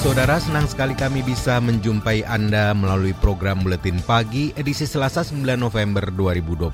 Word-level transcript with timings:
Saudara, 0.00 0.40
senang 0.40 0.64
sekali 0.64 0.96
kami 0.96 1.20
bisa 1.20 1.60
menjumpai 1.60 2.24
Anda 2.24 2.72
melalui 2.72 3.12
program 3.12 3.60
Buletin 3.60 4.00
Pagi 4.00 4.48
edisi 4.56 4.88
Selasa 4.88 5.20
9 5.20 5.44
November 5.60 6.08
2021 6.08 6.72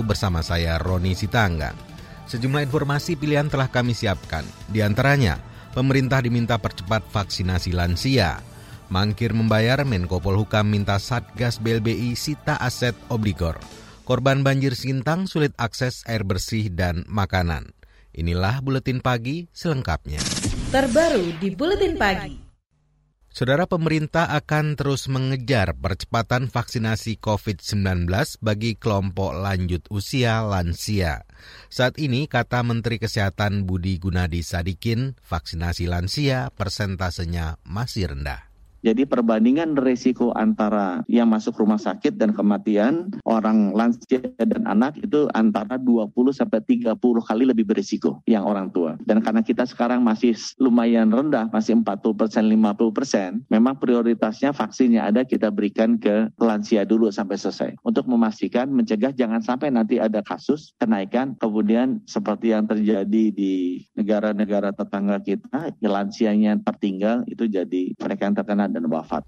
bersama 0.00 0.40
saya 0.40 0.80
Roni 0.80 1.12
Sitangga. 1.12 1.76
Sejumlah 2.24 2.64
informasi 2.64 3.20
pilihan 3.20 3.52
telah 3.52 3.68
kami 3.68 3.92
siapkan, 3.92 4.48
di 4.72 4.80
antaranya 4.80 5.36
pemerintah 5.76 6.24
diminta 6.24 6.56
percepat 6.56 7.04
vaksinasi 7.12 7.76
lansia, 7.76 8.40
mangkir 8.88 9.36
membayar 9.36 9.84
Menko 9.84 10.24
Polhukam 10.24 10.64
minta 10.64 10.96
Satgas 10.96 11.60
BLBI 11.60 12.16
sita 12.16 12.56
aset 12.56 12.96
obligor, 13.12 13.60
korban 14.08 14.40
banjir 14.40 14.72
Sintang 14.72 15.28
sulit 15.28 15.52
akses 15.60 16.00
air 16.08 16.24
bersih 16.24 16.72
dan 16.72 17.04
makanan. 17.12 17.76
Inilah 18.16 18.64
Buletin 18.64 19.04
Pagi 19.04 19.52
selengkapnya 19.52 20.24
terbaru 20.74 21.38
di 21.38 21.54
Buletin 21.54 21.94
Pagi. 21.94 22.43
Saudara 23.34 23.66
pemerintah 23.66 24.30
akan 24.30 24.78
terus 24.78 25.10
mengejar 25.10 25.74
percepatan 25.74 26.46
vaksinasi 26.46 27.18
COVID-19 27.18 28.06
bagi 28.38 28.78
kelompok 28.78 29.34
lanjut 29.34 29.82
usia 29.90 30.38
lansia. 30.46 31.26
Saat 31.66 31.98
ini, 31.98 32.30
kata 32.30 32.62
Menteri 32.62 33.02
Kesehatan 33.02 33.66
Budi 33.66 33.98
Gunadi 33.98 34.38
Sadikin, 34.46 35.18
vaksinasi 35.26 35.90
lansia 35.90 36.54
persentasenya 36.54 37.58
masih 37.66 38.14
rendah. 38.14 38.53
Jadi 38.84 39.08
perbandingan 39.08 39.80
risiko 39.80 40.36
antara 40.36 41.00
yang 41.08 41.32
masuk 41.32 41.56
rumah 41.56 41.80
sakit 41.80 42.20
dan 42.20 42.36
kematian 42.36 43.08
orang 43.24 43.72
lansia 43.72 44.20
dan 44.36 44.68
anak 44.68 45.00
itu 45.00 45.24
antara 45.32 45.80
20 45.80 46.12
sampai 46.36 46.60
30 46.60 47.00
kali 47.00 47.48
lebih 47.48 47.64
berisiko 47.64 48.20
yang 48.28 48.44
orang 48.44 48.68
tua. 48.68 49.00
Dan 49.08 49.24
karena 49.24 49.40
kita 49.40 49.64
sekarang 49.64 50.04
masih 50.04 50.36
lumayan 50.60 51.08
rendah, 51.08 51.48
masih 51.48 51.80
40 51.80 52.12
persen, 52.12 52.44
50 52.44 52.92
persen, 52.92 53.30
memang 53.48 53.80
prioritasnya 53.80 54.52
vaksinnya 54.52 55.08
ada 55.08 55.24
kita 55.24 55.48
berikan 55.48 55.96
ke 55.96 56.28
lansia 56.36 56.84
dulu 56.84 57.08
sampai 57.08 57.40
selesai. 57.40 57.80
Untuk 57.88 58.04
memastikan 58.04 58.68
mencegah 58.68 59.16
jangan 59.16 59.40
sampai 59.40 59.72
nanti 59.72 59.96
ada 59.96 60.20
kasus 60.20 60.76
kenaikan 60.76 61.32
kemudian 61.40 62.04
seperti 62.04 62.52
yang 62.52 62.68
terjadi 62.68 63.32
di 63.32 63.80
negara-negara 63.96 64.76
tetangga 64.76 65.24
kita, 65.24 65.72
lansianya 65.80 66.60
tertinggal 66.60 67.24
itu 67.24 67.48
jadi 67.48 67.96
mereka 67.96 68.28
yang 68.28 68.36
terkena 68.36 68.73
dan 68.74 68.90
wafat. 68.90 69.22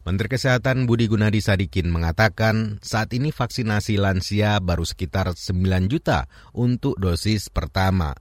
Menteri 0.00 0.32
Kesehatan 0.32 0.88
Budi 0.88 1.12
Gunadi 1.12 1.44
Sadikin 1.44 1.92
mengatakan 1.92 2.80
saat 2.80 3.12
ini 3.12 3.36
vaksinasi 3.36 4.00
lansia 4.00 4.56
baru 4.56 4.88
sekitar 4.88 5.36
9 5.36 5.92
juta 5.92 6.24
untuk 6.56 6.96
dosis 6.96 7.52
pertama. 7.52 8.16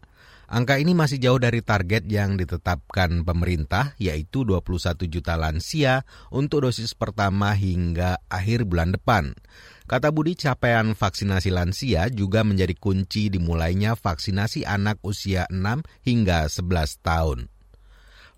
Angka 0.50 0.82
ini 0.82 0.98
masih 0.98 1.22
jauh 1.22 1.38
dari 1.40 1.62
target 1.64 2.10
yang 2.10 2.36
ditetapkan 2.36 3.22
pemerintah 3.24 3.94
yaitu 4.02 4.44
21 4.44 5.08
juta 5.08 5.40
lansia 5.40 6.04
untuk 6.34 6.68
dosis 6.68 6.98
pertama 6.98 7.56
hingga 7.56 8.20
akhir 8.28 8.68
bulan 8.68 8.92
depan. 8.92 9.38
Kata 9.86 10.12
Budi, 10.12 10.34
capaian 10.36 10.98
vaksinasi 10.98 11.54
lansia 11.54 12.10
juga 12.10 12.42
menjadi 12.42 12.76
kunci 12.76 13.30
dimulainya 13.32 13.94
vaksinasi 13.94 14.66
anak 14.66 15.00
usia 15.06 15.48
6 15.48 15.86
hingga 16.04 16.50
11 16.50 17.00
tahun. 17.06 17.59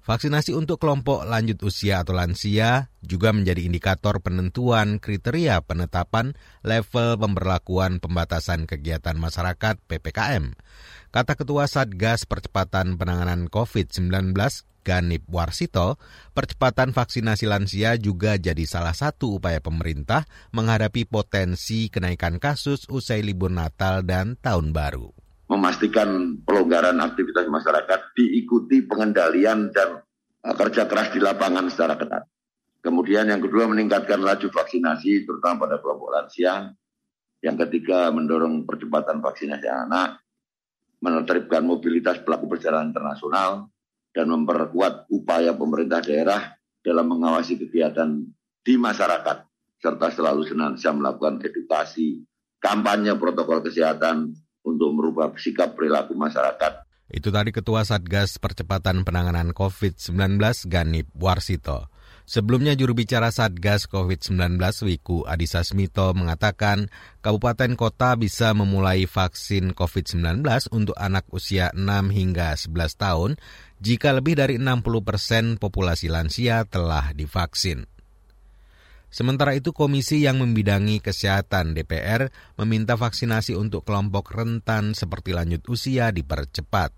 Vaksinasi 0.02 0.58
untuk 0.58 0.82
kelompok 0.82 1.30
lanjut 1.30 1.62
usia 1.62 2.02
atau 2.02 2.18
lansia 2.18 2.90
juga 3.06 3.30
menjadi 3.30 3.62
indikator 3.70 4.18
penentuan 4.18 4.98
kriteria 4.98 5.62
penetapan 5.62 6.34
level 6.66 7.22
pemberlakuan 7.22 8.02
pembatasan 8.02 8.66
kegiatan 8.66 9.14
masyarakat 9.14 9.78
PPKM. 9.86 10.58
Kata 11.14 11.38
Ketua 11.38 11.70
Satgas 11.70 12.26
Percepatan 12.26 12.98
Penanganan 12.98 13.46
COVID-19 13.46 14.34
Ganip 14.82 15.22
Warsito, 15.30 16.02
percepatan 16.34 16.98
vaksinasi 16.98 17.46
lansia 17.46 17.94
juga 18.02 18.42
jadi 18.42 18.66
salah 18.66 18.98
satu 18.98 19.38
upaya 19.38 19.62
pemerintah 19.62 20.26
menghadapi 20.50 21.06
potensi 21.06 21.94
kenaikan 21.94 22.42
kasus 22.42 22.90
usai 22.90 23.22
libur 23.22 23.54
Natal 23.54 24.02
dan 24.02 24.34
Tahun 24.42 24.74
Baru 24.74 25.21
memastikan 25.52 26.40
pelonggaran 26.48 27.04
aktivitas 27.04 27.44
masyarakat 27.52 28.16
diikuti 28.16 28.88
pengendalian 28.88 29.68
dan 29.76 30.00
uh, 30.48 30.56
kerja 30.56 30.88
keras 30.88 31.12
di 31.12 31.20
lapangan 31.20 31.68
secara 31.68 32.00
ketat. 32.00 32.24
Kemudian 32.80 33.28
yang 33.28 33.44
kedua 33.44 33.68
meningkatkan 33.68 34.24
laju 34.24 34.48
vaksinasi 34.48 35.28
terutama 35.28 35.68
pada 35.68 35.84
kelompok 35.84 36.10
lansia. 36.16 36.72
Yang 37.42 37.68
ketiga 37.68 38.14
mendorong 38.14 38.70
percepatan 38.70 39.18
vaksinasi 39.18 39.66
anak, 39.66 40.22
menertibkan 41.02 41.66
mobilitas 41.66 42.22
pelaku 42.22 42.46
perjalanan 42.46 42.94
internasional, 42.94 43.66
dan 44.14 44.30
memperkuat 44.30 45.10
upaya 45.10 45.58
pemerintah 45.58 46.06
daerah 46.06 46.54
dalam 46.86 47.10
mengawasi 47.10 47.58
kegiatan 47.58 48.22
di 48.62 48.74
masyarakat 48.78 49.38
serta 49.82 50.08
selalu 50.14 50.46
senantiasa 50.46 50.94
melakukan 50.94 51.42
edukasi, 51.42 52.22
kampanye 52.62 53.18
protokol 53.18 53.66
kesehatan, 53.66 54.38
untuk 54.66 54.94
merubah 54.94 55.34
sikap 55.38 55.74
perilaku 55.74 56.14
masyarakat. 56.14 56.86
Itu 57.12 57.28
tadi 57.28 57.52
Ketua 57.52 57.84
Satgas 57.84 58.40
Percepatan 58.40 59.04
Penanganan 59.04 59.52
COVID-19 59.52 60.40
Ganip 60.72 61.12
Warsito. 61.12 61.92
Sebelumnya 62.24 62.72
juru 62.80 62.96
bicara 62.96 63.28
Satgas 63.28 63.92
COVID-19 63.92 64.56
Wiku 64.88 65.28
Adhisa 65.28 65.68
Smito 65.68 66.16
mengatakan 66.16 66.88
kabupaten 67.20 67.76
kota 67.76 68.16
bisa 68.16 68.56
memulai 68.56 69.04
vaksin 69.04 69.76
COVID-19 69.76 70.40
untuk 70.72 70.96
anak 70.96 71.28
usia 71.36 71.76
6 71.76 71.84
hingga 72.16 72.56
11 72.56 72.72
tahun 72.96 73.32
jika 73.84 74.16
lebih 74.16 74.40
dari 74.40 74.56
60 74.56 75.04
persen 75.04 75.44
populasi 75.60 76.08
lansia 76.08 76.64
telah 76.64 77.12
divaksin. 77.12 77.92
Sementara 79.12 79.52
itu 79.60 79.76
komisi 79.76 80.24
yang 80.24 80.40
membidangi 80.40 81.04
kesehatan 81.04 81.76
DPR 81.76 82.32
meminta 82.56 82.96
vaksinasi 82.96 83.60
untuk 83.60 83.84
kelompok 83.84 84.32
rentan 84.32 84.96
seperti 84.96 85.36
lanjut 85.36 85.68
usia 85.68 86.16
dipercepat. 86.16 86.96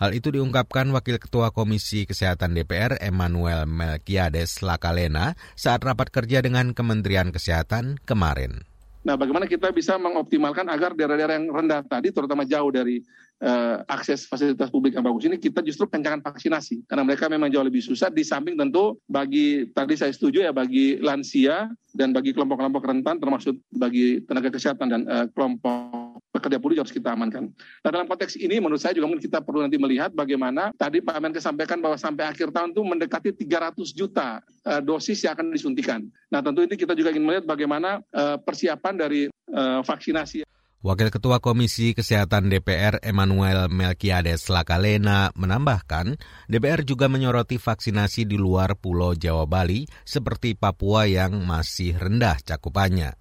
Hal 0.00 0.16
itu 0.16 0.32
diungkapkan 0.32 0.88
Wakil 0.96 1.20
Ketua 1.20 1.52
Komisi 1.52 2.08
Kesehatan 2.08 2.56
DPR 2.56 2.96
Emmanuel 3.04 3.68
Melkiades 3.68 4.64
Lakalena 4.64 5.36
saat 5.52 5.84
rapat 5.84 6.08
kerja 6.08 6.40
dengan 6.40 6.72
Kementerian 6.72 7.28
Kesehatan 7.28 8.00
kemarin. 8.08 8.69
Nah, 9.00 9.16
bagaimana 9.16 9.48
kita 9.48 9.72
bisa 9.72 9.96
mengoptimalkan 9.96 10.68
agar 10.68 10.92
daerah-daerah 10.92 11.40
yang 11.40 11.48
rendah 11.48 11.80
tadi, 11.88 12.12
terutama 12.12 12.44
jauh 12.44 12.68
dari 12.68 13.00
uh, 13.40 13.80
akses 13.88 14.28
fasilitas 14.28 14.68
publik 14.68 14.92
yang 14.92 15.04
bagus 15.04 15.24
ini 15.24 15.40
kita 15.40 15.64
justru 15.64 15.88
kencangkan 15.88 16.20
vaksinasi. 16.20 16.84
Karena 16.84 17.04
mereka 17.08 17.26
memang 17.32 17.48
jauh 17.48 17.64
lebih 17.64 17.80
susah 17.80 18.12
di 18.12 18.20
samping 18.20 18.60
tentu 18.60 19.00
bagi 19.08 19.72
tadi 19.72 19.96
saya 19.96 20.12
setuju 20.12 20.44
ya 20.44 20.52
bagi 20.52 21.00
lansia 21.00 21.72
dan 21.96 22.12
bagi 22.12 22.36
kelompok-kelompok 22.36 22.84
rentan 22.84 23.16
termasuk 23.18 23.56
bagi 23.72 24.20
tenaga 24.28 24.52
kesehatan 24.52 24.88
dan 24.92 25.02
uh, 25.08 25.26
kelompok 25.32 25.99
pekerja 26.40 26.56
buruh 26.56 26.80
harus 26.80 26.90
kita 26.90 27.12
amankan. 27.12 27.52
Nah 27.84 27.90
dalam 27.92 28.08
konteks 28.08 28.40
ini 28.40 28.56
menurut 28.56 28.80
saya 28.80 28.96
juga 28.96 29.12
mungkin 29.12 29.28
kita 29.28 29.44
perlu 29.44 29.60
nanti 29.60 29.76
melihat 29.76 30.10
bagaimana 30.16 30.72
tadi 30.74 31.04
Pak 31.04 31.20
Menkes 31.20 31.44
sampaikan 31.44 31.84
bahwa 31.84 32.00
sampai 32.00 32.32
akhir 32.32 32.48
tahun 32.48 32.72
itu 32.72 32.80
mendekati 32.80 33.30
300 33.36 33.76
juta 33.92 34.40
uh, 34.64 34.80
dosis 34.80 35.20
yang 35.20 35.36
akan 35.36 35.52
disuntikan. 35.52 36.00
Nah 36.32 36.40
tentu 36.40 36.64
ini 36.64 36.74
kita 36.80 36.96
juga 36.96 37.12
ingin 37.12 37.28
melihat 37.28 37.44
bagaimana 37.44 38.00
uh, 38.16 38.40
persiapan 38.40 38.94
dari 38.96 39.28
uh, 39.52 39.84
vaksinasi. 39.84 40.48
Wakil 40.80 41.12
Ketua 41.12 41.44
Komisi 41.44 41.92
Kesehatan 41.92 42.48
DPR 42.48 43.04
Emmanuel 43.04 43.68
Melkiades 43.68 44.48
Lakalena 44.48 45.28
menambahkan, 45.36 46.16
DPR 46.48 46.88
juga 46.88 47.04
menyoroti 47.04 47.60
vaksinasi 47.60 48.24
di 48.24 48.40
luar 48.40 48.80
Pulau 48.80 49.12
Jawa 49.12 49.44
Bali 49.44 49.84
seperti 50.08 50.56
Papua 50.56 51.04
yang 51.04 51.44
masih 51.44 52.00
rendah 52.00 52.40
cakupannya. 52.40 53.12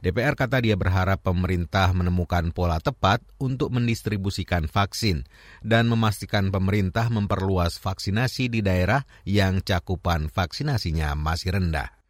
DPR 0.00 0.32
kata 0.32 0.64
dia 0.64 0.80
berharap 0.80 1.20
pemerintah 1.20 1.92
menemukan 1.92 2.56
pola 2.56 2.80
tepat 2.80 3.20
untuk 3.36 3.68
mendistribusikan 3.68 4.64
vaksin 4.64 5.28
dan 5.60 5.92
memastikan 5.92 6.48
pemerintah 6.48 7.12
memperluas 7.12 7.76
vaksinasi 7.76 8.48
di 8.48 8.64
daerah 8.64 9.04
yang 9.28 9.60
cakupan 9.60 10.32
vaksinasinya 10.32 11.12
masih 11.12 11.52
rendah. 11.52 12.00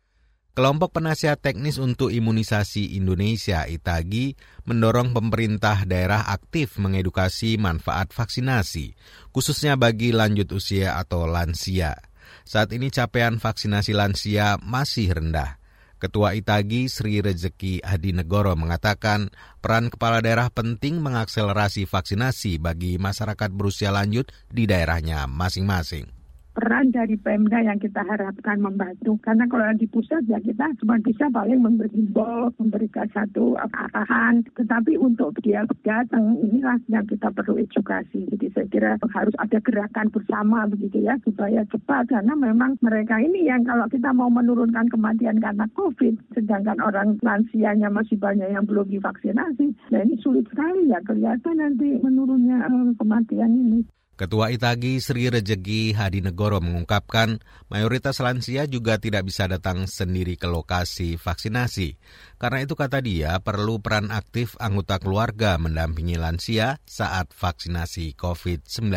Kelompok 0.50 0.98
Penasihat 0.98 1.38
Teknis 1.38 1.78
untuk 1.78 2.10
Imunisasi 2.10 2.98
Indonesia 2.98 3.70
ITAGI 3.70 4.34
mendorong 4.66 5.14
pemerintah 5.14 5.86
daerah 5.86 6.26
aktif 6.26 6.74
mengedukasi 6.78 7.54
manfaat 7.54 8.10
vaksinasi, 8.10 8.98
khususnya 9.30 9.78
bagi 9.78 10.10
lanjut 10.10 10.50
usia 10.50 10.98
atau 10.98 11.30
lansia. 11.30 11.94
Saat 12.42 12.74
ini 12.74 12.90
capaian 12.90 13.38
vaksinasi 13.38 13.94
lansia 13.94 14.58
masih 14.58 15.14
rendah. 15.14 15.59
Ketua 16.00 16.32
Itagi 16.32 16.88
Sri 16.88 17.20
Rezeki 17.20 17.84
Hadi 17.84 18.16
Negoro 18.16 18.56
mengatakan 18.56 19.28
peran 19.60 19.92
kepala 19.92 20.24
daerah 20.24 20.48
penting 20.48 20.96
mengakselerasi 21.04 21.84
vaksinasi 21.84 22.56
bagi 22.56 22.96
masyarakat 22.96 23.52
berusia 23.52 23.92
lanjut 23.92 24.32
di 24.48 24.64
daerahnya 24.64 25.28
masing-masing 25.28 26.19
peran 26.54 26.90
dari 26.90 27.14
Pemda 27.16 27.62
yang 27.62 27.78
kita 27.78 28.02
harapkan 28.02 28.58
membantu. 28.58 29.16
Karena 29.22 29.46
kalau 29.46 29.70
di 29.78 29.86
pusat 29.86 30.26
ya 30.26 30.42
kita 30.42 30.74
cuma 30.82 30.98
bisa 30.98 31.30
paling 31.30 31.62
memberi 31.62 31.90
himbau, 31.94 32.50
memberikan 32.58 33.06
satu 33.14 33.54
arahan. 33.58 34.42
Tetapi 34.58 34.98
untuk 34.98 35.38
dia 35.42 35.62
datang 35.86 36.38
inilah 36.42 36.78
yang 36.90 37.06
kita 37.06 37.30
perlu 37.30 37.58
edukasi. 37.62 38.26
Jadi 38.34 38.46
saya 38.52 38.66
kira 38.68 38.90
harus 39.14 39.34
ada 39.38 39.58
gerakan 39.62 40.10
bersama 40.10 40.66
begitu 40.66 41.02
ya 41.06 41.14
supaya 41.22 41.62
cepat. 41.70 42.10
Karena 42.10 42.34
memang 42.34 42.76
mereka 42.82 43.18
ini 43.22 43.46
yang 43.46 43.62
kalau 43.64 43.86
kita 43.86 44.10
mau 44.10 44.28
menurunkan 44.28 44.90
kematian 44.90 45.38
karena 45.38 45.66
COVID, 45.78 46.34
sedangkan 46.34 46.78
orang 46.82 47.16
lansianya 47.22 47.88
masih 47.88 48.18
banyak 48.18 48.50
yang 48.50 48.66
belum 48.66 48.90
divaksinasi. 48.90 49.72
Nah 49.94 50.00
ini 50.02 50.18
sulit 50.18 50.46
sekali 50.50 50.90
ya 50.90 50.98
kelihatan 51.06 51.62
nanti 51.62 51.98
menurunnya 52.02 52.58
eh, 52.66 52.90
kematian 52.98 53.52
ini. 53.54 53.80
Ketua 54.20 54.52
Itagi 54.52 55.00
Sri 55.00 55.32
Rejegi 55.32 55.96
Hadi 55.96 56.20
Negoro 56.20 56.60
mengungkapkan 56.60 57.40
mayoritas 57.72 58.20
lansia 58.20 58.68
juga 58.68 59.00
tidak 59.00 59.24
bisa 59.24 59.48
datang 59.48 59.88
sendiri 59.88 60.36
ke 60.36 60.44
lokasi 60.44 61.16
vaksinasi. 61.16 61.96
Karena 62.36 62.60
itu 62.60 62.76
kata 62.76 63.00
dia 63.00 63.40
perlu 63.40 63.80
peran 63.80 64.12
aktif 64.12 64.60
anggota 64.60 65.00
keluarga 65.00 65.56
mendampingi 65.56 66.20
lansia 66.20 66.76
saat 66.84 67.32
vaksinasi 67.32 68.12
COVID-19. 68.20 68.92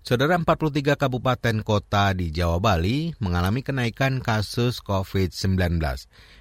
Saudara 0.00 0.40
43 0.40 0.96
kabupaten 0.96 1.60
kota 1.60 2.16
di 2.16 2.32
Jawa 2.32 2.64
Bali 2.64 3.12
mengalami 3.20 3.60
kenaikan 3.60 4.24
kasus 4.24 4.80
COVID-19. 4.80 5.76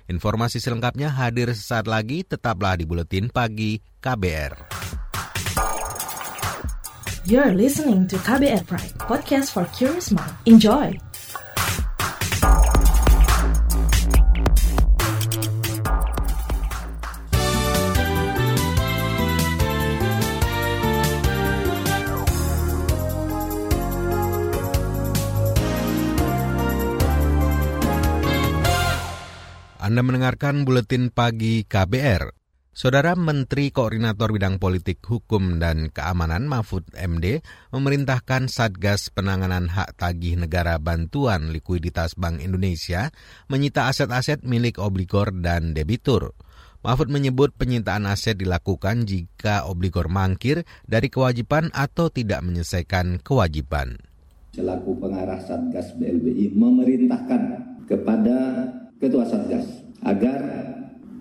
Informasi 0.07 0.63
selengkapnya 0.63 1.11
hadir 1.11 1.51
sesaat 1.51 1.91
lagi, 1.91 2.23
tetaplah 2.23 2.79
di 2.79 2.87
Buletin 2.87 3.27
Pagi 3.27 3.83
KBR. 3.99 5.06
You're 7.27 7.51
listening 7.51 8.07
to 8.07 8.15
KBR 8.23 8.63
Pride, 8.63 8.95
podcast 9.03 9.51
for 9.51 9.67
curious 9.75 10.15
mind. 10.15 10.31
Enjoy! 10.47 10.95
Anda 29.83 29.99
mendengarkan 29.99 30.63
buletin 30.63 31.11
pagi 31.11 31.67
KBR. 31.67 32.46
Saudara 32.77 33.17
Menteri 33.17 33.73
Koordinator 33.73 34.29
Bidang 34.29 34.61
Politik, 34.61 35.01
Hukum, 35.01 35.57
dan 35.57 35.89
Keamanan 35.89 36.45
Mahfud 36.45 36.85
MD 36.93 37.41
memerintahkan 37.73 38.53
Satgas 38.53 39.09
Penanganan 39.09 39.65
Hak 39.65 39.97
Tagih 39.97 40.37
Negara 40.37 40.77
Bantuan 40.77 41.49
Likuiditas 41.49 42.13
Bank 42.13 42.37
Indonesia 42.37 43.09
menyita 43.49 43.89
aset-aset 43.89 44.45
milik 44.45 44.77
obligor 44.77 45.33
dan 45.33 45.73
debitur. 45.73 46.37
Mahfud 46.85 47.09
menyebut 47.09 47.49
penyitaan 47.57 48.05
aset 48.05 48.37
dilakukan 48.37 49.09
jika 49.09 49.65
obligor 49.65 50.05
mangkir 50.05 50.61
dari 50.85 51.09
kewajiban 51.09 51.73
atau 51.73 52.13
tidak 52.13 52.45
menyelesaikan 52.45 53.25
kewajiban. 53.25 53.97
Selaku 54.53 55.01
pengarah 55.01 55.41
Satgas 55.41 55.97
BLBI 55.97 56.53
memerintahkan 56.53 57.41
kepada 57.89 58.69
Ketua 59.01 59.25
Satgas 59.25 59.65
agar 60.05 60.76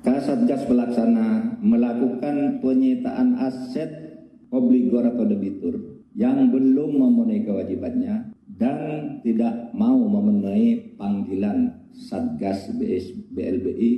Kasatgas 0.07 0.71
Pelaksana 0.71 1.59
melakukan 1.59 2.63
penyitaan 2.63 3.43
aset 3.43 4.23
obligor 4.55 5.03
atau 5.03 5.27
debitur 5.27 5.99
yang 6.15 6.47
belum 6.55 6.95
memenuhi 6.95 7.43
kewajibannya 7.43 8.31
dan 8.55 8.79
tidak 9.27 9.75
mau 9.75 9.99
memenuhi 9.99 10.95
panggilan 10.95 11.91
Satgas 11.91 12.71
BLBI 13.35 13.93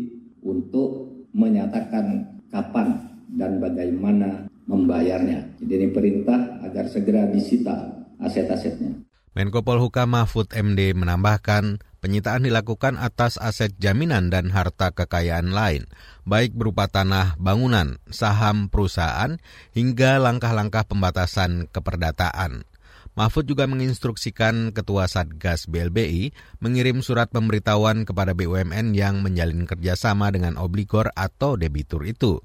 untuk 0.49 1.13
menyatakan 1.37 2.41
kapan 2.49 3.21
dan 3.37 3.61
bagaimana 3.61 4.49
membayarnya. 4.65 5.61
Jadi 5.61 5.73
ini 5.77 5.89
perintah 5.93 6.57
agar 6.65 6.89
segera 6.89 7.29
disita 7.29 7.85
aset-asetnya. 8.17 9.05
Menko 9.37 9.61
Polhukam 9.61 10.17
Mahfud 10.17 10.57
MD 10.57 10.97
menambahkan 10.97 11.85
Penyitaan 12.09 12.49
dilakukan 12.49 12.97
atas 12.97 13.37
aset 13.37 13.77
jaminan 13.77 14.33
dan 14.33 14.49
harta 14.49 14.97
kekayaan 14.97 15.53
lain, 15.53 15.85
baik 16.25 16.57
berupa 16.57 16.89
tanah, 16.89 17.37
bangunan, 17.37 18.01
saham 18.09 18.73
perusahaan, 18.73 19.37
hingga 19.77 20.17
langkah-langkah 20.17 20.89
pembatasan 20.89 21.69
keperdataan. 21.69 22.65
Mahfud 23.13 23.45
juga 23.45 23.69
menginstruksikan 23.69 24.73
Ketua 24.73 25.05
Satgas 25.05 25.69
BLBI 25.69 26.33
mengirim 26.65 27.05
surat 27.05 27.29
pemberitahuan 27.29 28.09
kepada 28.09 28.33
BUMN 28.33 28.97
yang 28.97 29.21
menjalin 29.21 29.69
kerjasama 29.69 30.33
dengan 30.33 30.57
obligor 30.57 31.13
atau 31.13 31.61
debitur 31.61 32.09
itu. 32.09 32.41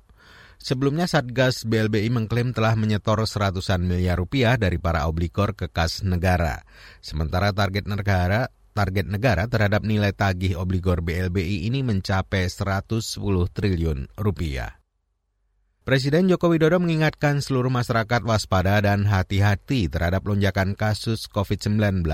Sebelumnya 0.60 1.08
Satgas 1.08 1.64
BLBI 1.64 2.12
mengklaim 2.12 2.52
telah 2.52 2.76
menyetor 2.76 3.24
seratusan 3.24 3.80
miliar 3.80 4.20
rupiah 4.20 4.60
dari 4.60 4.76
para 4.76 5.08
obligor 5.08 5.56
ke 5.56 5.72
kas 5.72 6.04
negara. 6.04 6.68
Sementara 7.00 7.56
target 7.56 7.88
negara 7.88 8.52
target 8.74 9.06
negara 9.06 9.46
terhadap 9.46 9.86
nilai 9.86 10.12
tagih 10.12 10.58
obligor 10.58 11.06
BLBI 11.06 11.70
ini 11.70 11.86
mencapai 11.86 12.50
110 12.50 13.22
triliun 13.54 14.10
rupiah. 14.18 14.84
Presiden 15.84 16.32
Joko 16.32 16.48
Widodo 16.48 16.80
mengingatkan 16.80 17.44
seluruh 17.44 17.68
masyarakat 17.68 18.24
waspada 18.24 18.80
dan 18.80 19.04
hati-hati 19.04 19.92
terhadap 19.92 20.24
lonjakan 20.24 20.80
kasus 20.80 21.28
COVID-19 21.28 22.08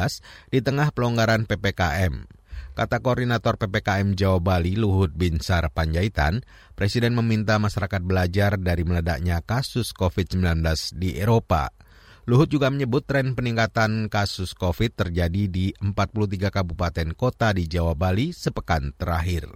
di 0.50 0.59
tengah 0.65 0.89
pelonggaran 0.89 1.45
PPKM. 1.45 2.25
Kata 2.73 2.97
Koordinator 2.97 3.62
PPKM 3.62 4.17
Jawa 4.17 4.41
Bali 4.41 4.73
Luhut 4.73 5.13
Binsar 5.13 5.69
Panjaitan, 5.69 6.41
Presiden 6.73 7.13
meminta 7.13 7.62
masyarakat 7.62 8.01
belajar 8.01 8.57
dari 8.57 8.81
meledaknya 8.81 9.44
kasus 9.45 9.94
COVID-19 9.94 10.65
di 10.97 11.21
Eropa. 11.21 11.69
Luhut 12.29 12.45
juga 12.45 12.69
menyebut 12.69 13.01
tren 13.09 13.33
peningkatan 13.33 14.05
kasus 14.05 14.53
COVID 14.53 14.93
terjadi 14.93 15.49
di 15.49 15.73
43 15.81 16.53
kabupaten 16.53 17.17
kota 17.17 17.49
di 17.57 17.65
Jawa 17.65 17.97
Bali 17.97 18.29
sepekan 18.37 18.93
terakhir. 18.93 19.49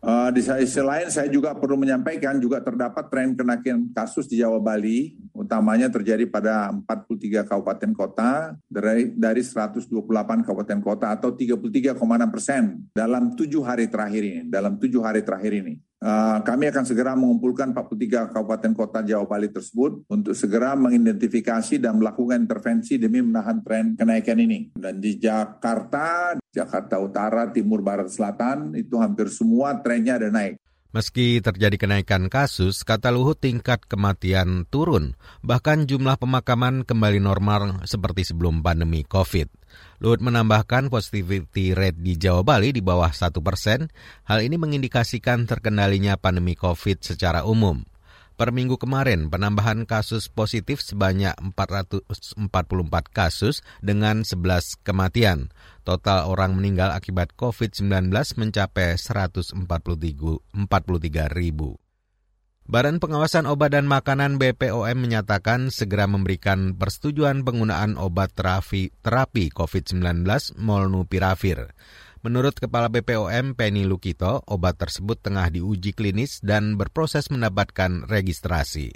Uh, 0.00 0.32
di 0.32 0.40
sisi 0.40 0.80
lain 0.80 1.12
saya 1.12 1.28
juga 1.28 1.52
perlu 1.52 1.76
menyampaikan 1.76 2.40
juga 2.40 2.64
terdapat 2.64 3.12
tren 3.12 3.36
kenaikan 3.36 3.92
kasus 3.92 4.24
di 4.24 4.40
Jawa 4.40 4.56
Bali, 4.56 5.12
utamanya 5.36 5.92
terjadi 5.92 6.24
pada 6.24 6.72
43 6.72 7.44
kabupaten 7.44 7.92
kota 7.92 8.56
dari, 8.64 9.12
dari 9.12 9.44
128 9.44 9.92
kabupaten 10.40 10.80
kota 10.80 11.12
atau 11.12 11.36
33,6 11.36 12.00
persen 12.32 12.80
dalam 12.96 13.36
tujuh 13.36 13.60
hari 13.60 13.92
terakhir 13.92 14.24
ini. 14.24 14.40
Dalam 14.48 14.80
tujuh 14.80 15.04
hari 15.04 15.20
terakhir 15.20 15.52
ini. 15.52 15.89
Eh, 16.00 16.38
kami 16.48 16.64
akan 16.72 16.84
segera 16.88 17.12
mengumpulkan 17.12 17.76
43 17.76 18.32
kabupaten 18.32 18.72
kota 18.72 19.04
Jawa 19.04 19.28
Bali 19.28 19.52
tersebut 19.52 20.08
untuk 20.08 20.32
segera 20.32 20.72
mengidentifikasi 20.72 21.76
dan 21.76 22.00
melakukan 22.00 22.40
intervensi 22.40 22.96
demi 22.96 23.20
menahan 23.20 23.60
tren 23.60 24.00
kenaikan 24.00 24.40
ini. 24.40 24.72
Dan 24.72 24.96
di 24.96 25.20
Jakarta, 25.20 26.40
Jakarta 26.48 26.96
Utara, 26.96 27.52
Timur, 27.52 27.84
Barat, 27.84 28.08
Selatan, 28.08 28.72
itu 28.80 28.96
hampir 28.96 29.28
semua 29.28 29.76
trennya 29.84 30.16
ada 30.16 30.32
naik. 30.32 30.56
Meski 30.90 31.38
terjadi 31.38 31.78
kenaikan 31.78 32.26
kasus, 32.26 32.82
kata 32.82 33.14
Luhut 33.14 33.38
tingkat 33.38 33.86
kematian 33.86 34.66
turun, 34.66 35.14
bahkan 35.38 35.86
jumlah 35.86 36.18
pemakaman 36.18 36.82
kembali 36.82 37.22
normal 37.22 37.86
seperti 37.86 38.26
sebelum 38.26 38.58
pandemi 38.58 39.06
COVID. 39.06 39.46
Luhut 40.02 40.18
menambahkan 40.18 40.90
positivity 40.90 41.78
rate 41.78 41.94
di 41.94 42.18
Jawa 42.18 42.42
Bali 42.42 42.74
di 42.74 42.82
bawah 42.82 43.14
satu 43.14 43.38
persen. 43.38 43.86
Hal 44.26 44.42
ini 44.42 44.58
mengindikasikan 44.58 45.46
terkendalinya 45.46 46.18
pandemi 46.18 46.58
COVID 46.58 47.06
secara 47.06 47.46
umum. 47.46 47.86
Per 48.40 48.56
minggu 48.56 48.80
kemarin, 48.80 49.28
penambahan 49.28 49.84
kasus 49.84 50.32
positif 50.32 50.80
sebanyak 50.80 51.36
444 51.52 52.40
kasus 53.12 53.60
dengan 53.84 54.24
11 54.24 54.80
kematian. 54.80 55.52
Total 55.84 56.24
orang 56.24 56.56
meninggal 56.56 56.88
akibat 56.96 57.36
COVID-19 57.36 58.08
mencapai 58.40 58.96
143 58.96 59.60
ribu. 61.36 61.76
Badan 62.64 62.96
Pengawasan 62.96 63.44
Obat 63.44 63.76
dan 63.76 63.84
Makanan 63.84 64.40
BPOM 64.40 64.96
menyatakan 64.96 65.68
segera 65.68 66.08
memberikan 66.08 66.72
persetujuan 66.80 67.44
penggunaan 67.44 68.00
obat 68.00 68.32
terapi, 68.32 68.88
terapi 69.04 69.52
COVID-19 69.52 70.24
Molnupiravir. 70.56 71.76
Menurut 72.20 72.52
Kepala 72.60 72.92
BPOM 72.92 73.56
Penny 73.56 73.88
Lukito, 73.88 74.44
obat 74.44 74.76
tersebut 74.76 75.16
tengah 75.16 75.48
diuji 75.48 75.96
klinis 75.96 76.44
dan 76.44 76.76
berproses 76.76 77.32
mendapatkan 77.32 78.04
registrasi. 78.04 78.92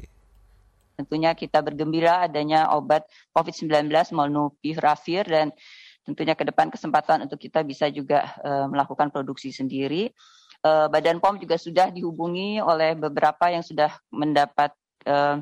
Tentunya 0.93 1.33
kita 1.33 1.65
bergembira 1.65 2.29
adanya 2.29 2.77
obat 2.77 3.09
COVID-19 3.33 3.89
Molnupiravir 4.13 5.25
dan 5.25 5.57
tentunya 6.05 6.37
ke 6.37 6.45
depan 6.45 6.69
kesempatan 6.69 7.25
untuk 7.25 7.41
kita 7.41 7.65
bisa 7.65 7.89
juga 7.89 8.37
uh, 8.45 8.69
melakukan 8.69 9.09
produksi 9.09 9.57
sendiri. 9.57 10.13
Uh, 10.61 10.93
Badan 10.93 11.17
POM 11.17 11.41
juga 11.41 11.57
sudah 11.57 11.89
dihubungi 11.89 12.61
oleh 12.61 12.93
beberapa 12.93 13.49
yang 13.49 13.65
sudah 13.65 13.89
mendapat 14.13 14.77
uh, 15.09 15.41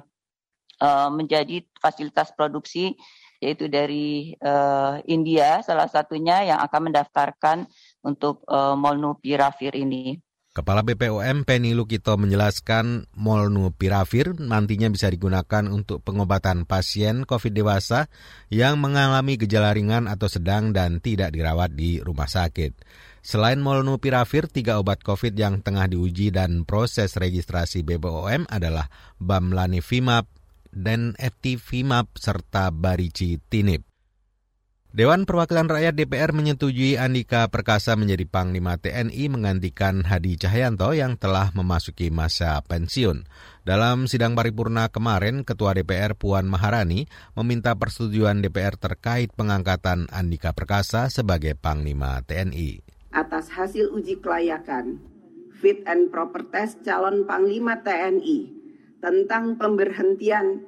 uh, 0.78 1.10
menjadi 1.10 1.66
fasilitas 1.82 2.30
produksi 2.30 2.94
yaitu 3.42 3.66
dari 3.66 4.38
uh, 4.38 5.02
India 5.10 5.58
salah 5.66 5.90
satunya 5.90 6.46
yang 6.46 6.62
akan 6.62 6.94
mendaftarkan 6.94 7.66
untuk 8.06 8.46
uh, 8.46 8.78
molnupiravir 8.78 9.74
ini. 9.74 10.22
Kepala 10.52 10.84
BPOM 10.84 11.48
Penny 11.48 11.72
Lukito 11.72 12.12
menjelaskan 12.20 13.08
molnupiravir 13.16 14.36
nantinya 14.36 14.92
bisa 14.92 15.08
digunakan 15.08 15.64
untuk 15.64 16.04
pengobatan 16.04 16.68
pasien 16.68 17.24
COVID 17.24 17.56
dewasa 17.56 18.12
yang 18.52 18.76
mengalami 18.76 19.40
gejala 19.40 19.72
ringan 19.72 20.04
atau 20.04 20.28
sedang 20.28 20.76
dan 20.76 21.00
tidak 21.00 21.32
dirawat 21.32 21.72
di 21.72 22.04
rumah 22.04 22.28
sakit. 22.28 22.76
Selain 23.24 23.64
molnupiravir, 23.64 24.44
tiga 24.52 24.76
obat 24.76 25.00
COVID 25.00 25.32
yang 25.32 25.64
tengah 25.64 25.88
diuji 25.88 26.28
dan 26.28 26.68
proses 26.68 27.16
registrasi 27.16 27.80
BPOM 27.80 28.44
adalah 28.50 28.92
bamlanivimab, 29.24 30.28
dan 30.72 31.14
Eftivimab 31.20 32.10
serta 32.16 32.72
baricitinib. 32.72 33.84
Dewan 34.92 35.24
Perwakilan 35.24 35.72
Rakyat 35.72 35.96
DPR 35.96 36.36
menyetujui 36.36 37.00
Andika 37.00 37.48
Perkasa 37.48 37.96
menjadi 37.96 38.28
Panglima 38.28 38.76
TNI 38.76 39.24
menggantikan 39.32 40.04
Hadi 40.04 40.36
Cahyanto 40.36 40.92
yang 40.92 41.16
telah 41.16 41.48
memasuki 41.56 42.12
masa 42.12 42.60
pensiun. 42.68 43.24
Dalam 43.64 44.04
sidang 44.04 44.36
paripurna 44.36 44.92
kemarin, 44.92 45.48
Ketua 45.48 45.72
DPR 45.72 46.12
Puan 46.12 46.44
Maharani 46.44 47.08
meminta 47.32 47.72
persetujuan 47.72 48.44
DPR 48.44 48.76
terkait 48.76 49.32
pengangkatan 49.32 50.12
Andika 50.12 50.52
Perkasa 50.52 51.08
sebagai 51.08 51.56
Panglima 51.56 52.20
TNI. 52.28 52.84
Atas 53.16 53.48
hasil 53.48 53.96
uji 53.96 54.20
kelayakan, 54.20 55.00
fit 55.56 55.80
and 55.88 56.12
proper 56.12 56.44
test 56.52 56.84
calon 56.84 57.24
Panglima 57.24 57.80
TNI 57.80 58.61
tentang 59.02 59.58
pemberhentian 59.58 60.62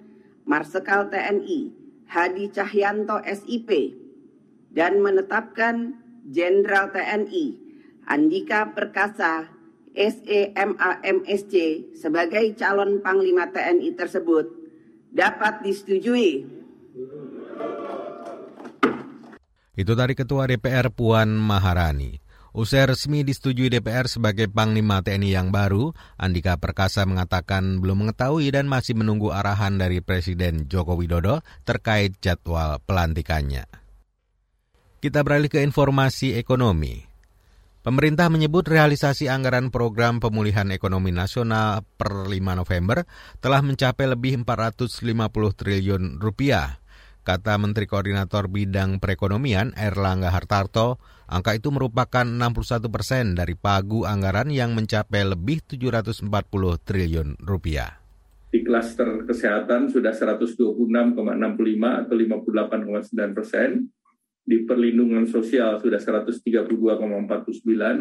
Marsekal 0.44 1.08
TNI 1.08 1.70
Hadi 2.10 2.50
Cahyanto 2.50 3.22
SIP 3.22 3.70
dan 4.74 4.98
menetapkan 5.00 5.94
Jenderal 6.28 6.90
TNI 6.90 7.46
Andika 8.10 8.74
Perkasa 8.74 9.48
SEMAMSC 9.94 11.54
sebagai 11.94 12.58
calon 12.58 12.98
Panglima 12.98 13.46
TNI 13.48 13.94
tersebut 13.94 14.50
dapat 15.14 15.62
disetujui. 15.62 16.42
Itu 19.74 19.92
dari 19.94 20.14
Ketua 20.18 20.50
DPR 20.50 20.90
Puan 20.90 21.38
Maharani. 21.38 22.23
Usai 22.54 22.86
resmi 22.86 23.26
disetujui 23.26 23.66
DPR 23.66 24.06
sebagai 24.06 24.46
Panglima 24.46 25.02
TNI 25.02 25.26
yang 25.26 25.50
baru, 25.50 25.90
Andika 26.14 26.54
Perkasa 26.54 27.02
mengatakan 27.02 27.82
belum 27.82 28.06
mengetahui 28.06 28.46
dan 28.54 28.70
masih 28.70 28.94
menunggu 28.94 29.34
arahan 29.34 29.74
dari 29.74 29.98
Presiden 29.98 30.70
Joko 30.70 30.94
Widodo 30.94 31.42
terkait 31.66 32.14
jadwal 32.22 32.78
pelantikannya. 32.86 33.66
Kita 35.02 35.26
beralih 35.26 35.50
ke 35.50 35.66
informasi 35.66 36.38
ekonomi. 36.38 37.02
Pemerintah 37.82 38.30
menyebut 38.30 38.70
realisasi 38.70 39.26
anggaran 39.26 39.74
program 39.74 40.22
pemulihan 40.22 40.70
ekonomi 40.70 41.10
nasional 41.10 41.82
per 41.98 42.30
5 42.30 42.38
November 42.38 43.02
telah 43.42 43.66
mencapai 43.66 44.14
lebih 44.14 44.46
450 44.46 45.58
triliun 45.58 46.22
rupiah. 46.22 46.78
Kata 47.24 47.56
Menteri 47.56 47.88
Koordinator 47.88 48.52
Bidang 48.52 49.00
Perekonomian 49.00 49.72
Erlangga 49.80 50.28
Hartarto, 50.28 51.00
angka 51.24 51.56
itu 51.56 51.72
merupakan 51.72 52.28
61 52.28 52.92
persen 52.92 53.32
dari 53.32 53.56
pagu 53.56 54.04
anggaran 54.04 54.52
yang 54.52 54.76
mencapai 54.76 55.24
lebih 55.24 55.64
740 55.64 56.28
triliun 56.84 57.40
rupiah. 57.40 57.96
Di 58.52 58.60
klaster 58.60 59.24
kesehatan 59.24 59.88
sudah 59.88 60.12
126,65 60.12 60.68
atau 62.04 62.12
58,9 62.12 63.32
persen, 63.32 63.88
di 64.44 64.68
perlindungan 64.68 65.24
sosial 65.24 65.80
sudah 65.80 65.96
132,49 65.96 66.68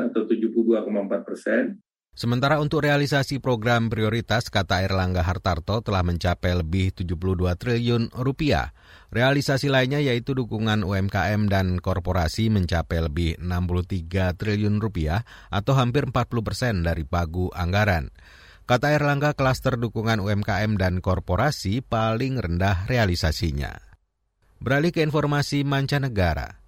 atau 0.04 0.22
72,4 0.28 1.24
persen. 1.24 1.80
Sementara 2.14 2.62
untuk 2.62 2.86
realisasi 2.86 3.42
program 3.42 3.90
prioritas, 3.90 4.54
kata 4.54 4.86
Erlangga 4.86 5.26
Hartarto 5.26 5.82
telah 5.82 6.06
mencapai 6.06 6.54
lebih 6.54 6.94
72 6.94 7.58
triliun 7.58 8.14
rupiah. 8.14 8.70
Realisasi 9.10 9.66
lainnya 9.66 9.98
yaitu 9.98 10.38
dukungan 10.38 10.86
UMKM 10.86 11.50
dan 11.50 11.82
korporasi 11.82 12.54
mencapai 12.54 13.02
lebih 13.02 13.42
63 13.42 14.38
triliun 14.38 14.78
rupiah 14.78 15.26
atau 15.50 15.74
hampir 15.74 16.06
40 16.06 16.46
persen 16.46 16.86
dari 16.86 17.02
pagu 17.02 17.50
anggaran. 17.50 18.14
Kata 18.70 18.94
Erlangga, 18.94 19.34
klaster 19.34 19.76
dukungan 19.76 20.22
UMKM 20.22 20.78
dan 20.78 21.02
korporasi 21.02 21.82
paling 21.82 22.38
rendah 22.38 22.86
realisasinya. 22.86 23.74
Beralih 24.62 24.96
ke 24.96 25.02
informasi 25.02 25.68
mancanegara. 25.68 26.63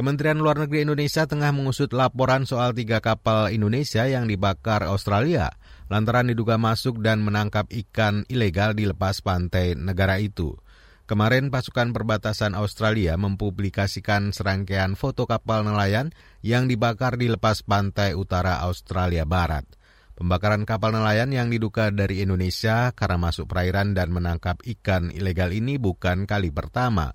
Kementerian 0.00 0.40
Luar 0.40 0.56
Negeri 0.56 0.88
Indonesia 0.88 1.28
tengah 1.28 1.52
mengusut 1.52 1.92
laporan 1.92 2.48
soal 2.48 2.72
tiga 2.72 3.04
kapal 3.04 3.52
Indonesia 3.52 4.08
yang 4.08 4.24
dibakar 4.24 4.80
Australia 4.88 5.52
lantaran 5.92 6.32
diduga 6.32 6.56
masuk 6.56 7.04
dan 7.04 7.20
menangkap 7.20 7.68
ikan 7.68 8.24
ilegal 8.32 8.72
di 8.72 8.88
lepas 8.88 9.20
pantai 9.20 9.76
negara 9.76 10.16
itu. 10.16 10.56
Kemarin 11.04 11.52
pasukan 11.52 11.92
perbatasan 11.92 12.56
Australia 12.56 13.20
mempublikasikan 13.20 14.32
serangkaian 14.32 14.96
foto 14.96 15.28
kapal 15.28 15.68
nelayan 15.68 16.16
yang 16.40 16.64
dibakar 16.64 17.20
di 17.20 17.28
lepas 17.28 17.60
pantai 17.60 18.16
utara 18.16 18.64
Australia 18.64 19.28
Barat. 19.28 19.68
Pembakaran 20.16 20.64
kapal 20.64 20.96
nelayan 20.96 21.28
yang 21.28 21.52
diduga 21.52 21.92
dari 21.92 22.24
Indonesia 22.24 22.88
karena 22.96 23.20
masuk 23.20 23.52
perairan 23.52 23.92
dan 23.92 24.16
menangkap 24.16 24.64
ikan 24.64 25.12
ilegal 25.12 25.52
ini 25.52 25.76
bukan 25.76 26.24
kali 26.24 26.48
pertama. 26.48 27.12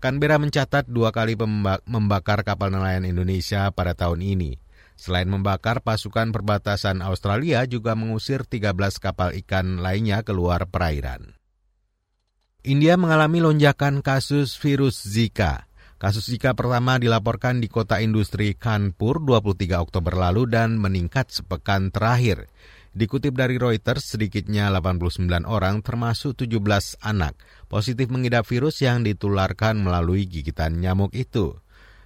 Canberra 0.00 0.40
mencatat 0.40 0.88
dua 0.88 1.12
kali 1.12 1.36
membakar 1.84 2.40
kapal 2.40 2.72
nelayan 2.72 3.04
Indonesia 3.04 3.68
pada 3.68 3.92
tahun 3.92 4.24
ini. 4.24 4.56
Selain 4.96 5.28
membakar, 5.28 5.84
pasukan 5.84 6.32
perbatasan 6.32 7.04
Australia 7.04 7.68
juga 7.68 7.92
mengusir 7.92 8.48
13 8.48 8.72
kapal 8.96 9.36
ikan 9.44 9.80
lainnya 9.80 10.24
keluar 10.24 10.64
perairan. 10.68 11.36
India 12.64 12.96
mengalami 13.00 13.40
lonjakan 13.40 14.00
kasus 14.04 14.56
virus 14.56 15.00
Zika. 15.04 15.68
Kasus 16.00 16.32
Zika 16.32 16.56
pertama 16.56 16.96
dilaporkan 16.96 17.60
di 17.60 17.68
kota 17.68 18.00
industri 18.00 18.56
Kanpur 18.56 19.20
23 19.20 19.80
Oktober 19.80 20.16
lalu 20.16 20.48
dan 20.48 20.80
meningkat 20.80 21.28
sepekan 21.28 21.92
terakhir. 21.92 22.48
Dikutip 22.90 23.38
dari 23.38 23.54
Reuters, 23.54 24.16
sedikitnya 24.16 24.66
89 24.68 25.48
orang 25.48 25.80
termasuk 25.80 26.36
17 26.36 27.00
anak 27.00 27.38
positif 27.70 28.10
mengidap 28.10 28.42
virus 28.50 28.82
yang 28.82 29.06
ditularkan 29.06 29.78
melalui 29.78 30.26
gigitan 30.26 30.82
nyamuk 30.82 31.14
itu. 31.14 31.54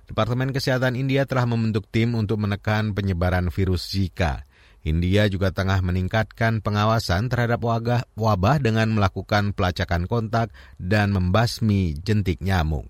Departemen 0.05 0.53
Kesehatan 0.53 1.01
India 1.01 1.25
telah 1.25 1.49
membentuk 1.49 1.89
tim 1.89 2.13
untuk 2.13 2.37
menekan 2.37 2.93
penyebaran 2.93 3.49
virus 3.49 3.89
Zika. 3.89 4.45
India 4.85 5.25
juga 5.33 5.49
tengah 5.49 5.81
meningkatkan 5.81 6.61
pengawasan 6.61 7.33
terhadap 7.33 7.65
wabah 8.13 8.61
dengan 8.61 8.93
melakukan 8.93 9.57
pelacakan 9.57 10.05
kontak 10.05 10.53
dan 10.77 11.09
membasmi 11.09 11.97
jentik 12.05 12.45
nyamuk. 12.45 12.85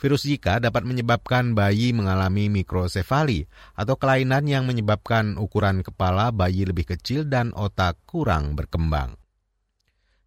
Virus 0.00 0.24
Zika 0.24 0.56
dapat 0.56 0.88
menyebabkan 0.88 1.52
bayi 1.52 1.92
mengalami 1.92 2.48
mikrosefali 2.48 3.44
atau 3.76 4.00
kelainan 4.00 4.48
yang 4.48 4.64
menyebabkan 4.64 5.36
ukuran 5.36 5.84
kepala 5.84 6.32
bayi 6.32 6.64
lebih 6.64 6.96
kecil 6.96 7.28
dan 7.28 7.52
otak 7.52 8.00
kurang 8.08 8.56
berkembang. 8.56 9.20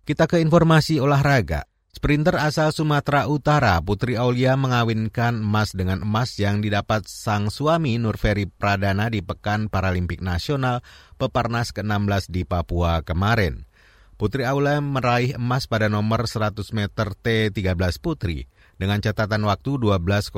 Kita 0.05 0.29
ke 0.29 0.37
informasi 0.39 1.01
olahraga. 1.01 1.65
Sprinter 1.97 2.37
asal 2.37 2.69
Sumatera 2.69 3.25
Utara, 3.25 3.81
Putri 3.81 4.21
Aulia 4.21 4.53
mengawinkan 4.53 5.41
emas 5.41 5.73
dengan 5.73 6.05
emas 6.05 6.37
yang 6.37 6.61
didapat 6.61 7.09
sang 7.09 7.49
suami 7.49 7.97
Nurferi 7.97 8.45
Pradana 8.45 9.09
di 9.09 9.25
Pekan 9.25 9.65
Paralimpik 9.65 10.21
Nasional 10.21 10.85
Peparnas 11.17 11.73
ke-16 11.73 12.29
di 12.29 12.45
Papua 12.45 13.01
kemarin. 13.01 13.65
Putri 14.13 14.45
Aulia 14.45 14.77
meraih 14.77 15.41
emas 15.41 15.65
pada 15.65 15.89
nomor 15.89 16.29
100 16.29 16.69
meter 16.69 17.17
T13 17.17 17.81
Putri 17.97 18.45
dengan 18.77 19.01
catatan 19.01 19.41
waktu 19.49 19.81
12,9 19.81 20.37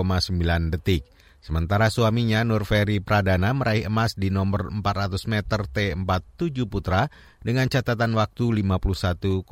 detik. 0.79 1.03
Sementara 1.43 1.91
suaminya 1.91 2.39
Nur 2.47 2.63
Ferry 2.63 3.03
Pradana 3.03 3.51
meraih 3.51 3.91
emas 3.91 4.15
di 4.15 4.31
nomor 4.31 4.71
400 4.71 5.27
meter 5.27 5.67
T47 5.67 6.71
Putra 6.71 7.11
dengan 7.43 7.67
catatan 7.67 8.15
waktu 8.15 8.63
51,1 8.63 9.43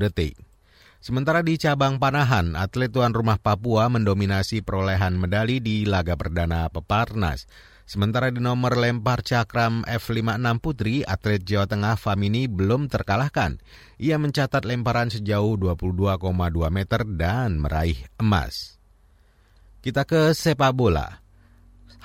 detik. 0.00 0.51
Sementara 1.02 1.42
di 1.42 1.58
cabang 1.58 1.98
panahan, 1.98 2.54
atlet 2.54 2.86
tuan 2.86 3.10
rumah 3.10 3.34
Papua 3.34 3.90
mendominasi 3.90 4.62
perolehan 4.62 5.18
medali 5.18 5.58
di 5.58 5.82
laga 5.82 6.14
perdana 6.14 6.70
Peparnas. 6.70 7.50
Sementara 7.82 8.30
di 8.30 8.38
nomor 8.38 8.78
lempar 8.78 9.26
cakram 9.26 9.82
F56 9.82 10.62
putri, 10.62 11.02
atlet 11.02 11.42
Jawa 11.42 11.66
Tengah 11.66 11.98
Famini 11.98 12.46
belum 12.46 12.86
terkalahkan. 12.86 13.58
Ia 13.98 14.14
mencatat 14.14 14.62
lemparan 14.62 15.10
sejauh 15.10 15.58
22,2 15.58 16.22
meter 16.70 17.02
dan 17.18 17.58
meraih 17.58 17.98
emas. 18.22 18.78
Kita 19.82 20.06
ke 20.06 20.30
sepak 20.30 20.70
bola. 20.70 21.18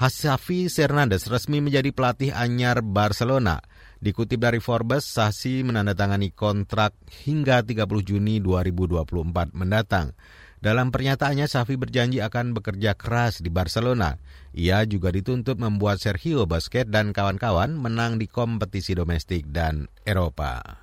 Hasafi 0.01 0.73
Hernandez 0.73 1.29
resmi 1.29 1.61
menjadi 1.61 1.93
pelatih 1.93 2.33
anyar 2.33 2.81
Barcelona. 2.81 3.61
Dikutip 3.97 4.37
dari 4.37 4.61
Forbes, 4.61 5.09
Sasi 5.09 5.65
menandatangani 5.65 6.29
kontrak 6.29 6.93
hingga 7.25 7.65
30 7.65 7.89
Juni 8.05 8.37
2024 8.37 9.57
mendatang. 9.57 10.13
Dalam 10.57 10.89
pernyataannya, 10.89 11.45
Safi 11.45 11.77
berjanji 11.77 12.17
akan 12.17 12.57
bekerja 12.57 12.97
keras 12.97 13.45
di 13.45 13.53
Barcelona. 13.53 14.17
Ia 14.57 14.85
juga 14.89 15.13
dituntut 15.13 15.61
membuat 15.61 16.01
Sergio 16.01 16.49
Basket 16.49 16.89
dan 16.89 17.13
kawan-kawan 17.13 17.77
menang 17.77 18.17
di 18.17 18.25
kompetisi 18.25 18.97
domestik 18.97 19.49
dan 19.53 19.85
Eropa. 20.01 20.81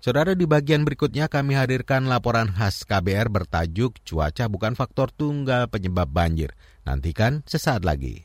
Saudara 0.00 0.32
di 0.32 0.48
bagian 0.48 0.88
berikutnya 0.88 1.28
kami 1.28 1.60
hadirkan 1.60 2.08
laporan 2.08 2.48
khas 2.48 2.88
KBR 2.88 3.28
bertajuk 3.28 4.00
Cuaca 4.00 4.48
bukan 4.48 4.72
faktor 4.72 5.12
tunggal 5.12 5.68
penyebab 5.68 6.08
banjir. 6.08 6.56
Nantikan 6.88 7.44
sesaat 7.44 7.84
lagi. 7.84 8.24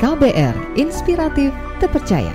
KBR 0.00 0.80
Inspiratif 0.80 1.52
Terpercaya. 1.76 2.32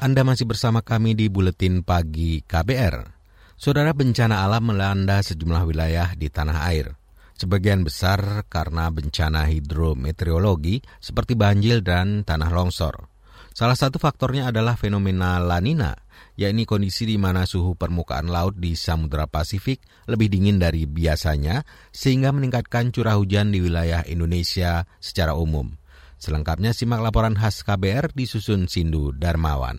Anda 0.00 0.24
masih 0.24 0.48
bersama 0.48 0.80
kami 0.80 1.12
di 1.12 1.28
Buletin 1.28 1.84
Pagi 1.84 2.40
KBR. 2.48 3.12
Saudara 3.60 3.92
bencana 3.92 4.40
alam 4.40 4.72
melanda 4.72 5.20
sejumlah 5.20 5.68
wilayah 5.68 6.16
di 6.16 6.32
tanah 6.32 6.64
air. 6.72 6.97
Sebagian 7.38 7.86
besar 7.86 8.42
karena 8.50 8.90
bencana 8.90 9.46
hidrometeorologi 9.46 10.82
seperti 10.98 11.38
banjir 11.38 11.86
dan 11.86 12.26
tanah 12.26 12.50
longsor. 12.50 13.06
Salah 13.54 13.78
satu 13.78 14.02
faktornya 14.02 14.50
adalah 14.50 14.74
fenomena 14.74 15.38
La 15.38 15.62
Nina, 15.62 15.94
yakni 16.34 16.66
kondisi 16.66 17.06
di 17.06 17.14
mana 17.14 17.46
suhu 17.46 17.78
permukaan 17.78 18.26
laut 18.26 18.58
di 18.58 18.74
Samudra 18.74 19.30
Pasifik 19.30 19.82
lebih 20.10 20.30
dingin 20.34 20.58
dari 20.58 20.86
biasanya 20.86 21.62
sehingga 21.94 22.34
meningkatkan 22.34 22.90
curah 22.90 23.14
hujan 23.14 23.54
di 23.54 23.62
wilayah 23.62 24.02
Indonesia 24.06 24.86
secara 24.98 25.38
umum. 25.38 25.74
Selengkapnya 26.18 26.74
simak 26.74 26.98
laporan 27.02 27.38
khas 27.38 27.62
KBR 27.62 28.18
disusun 28.18 28.66
Sindu 28.66 29.14
Darmawan. 29.14 29.78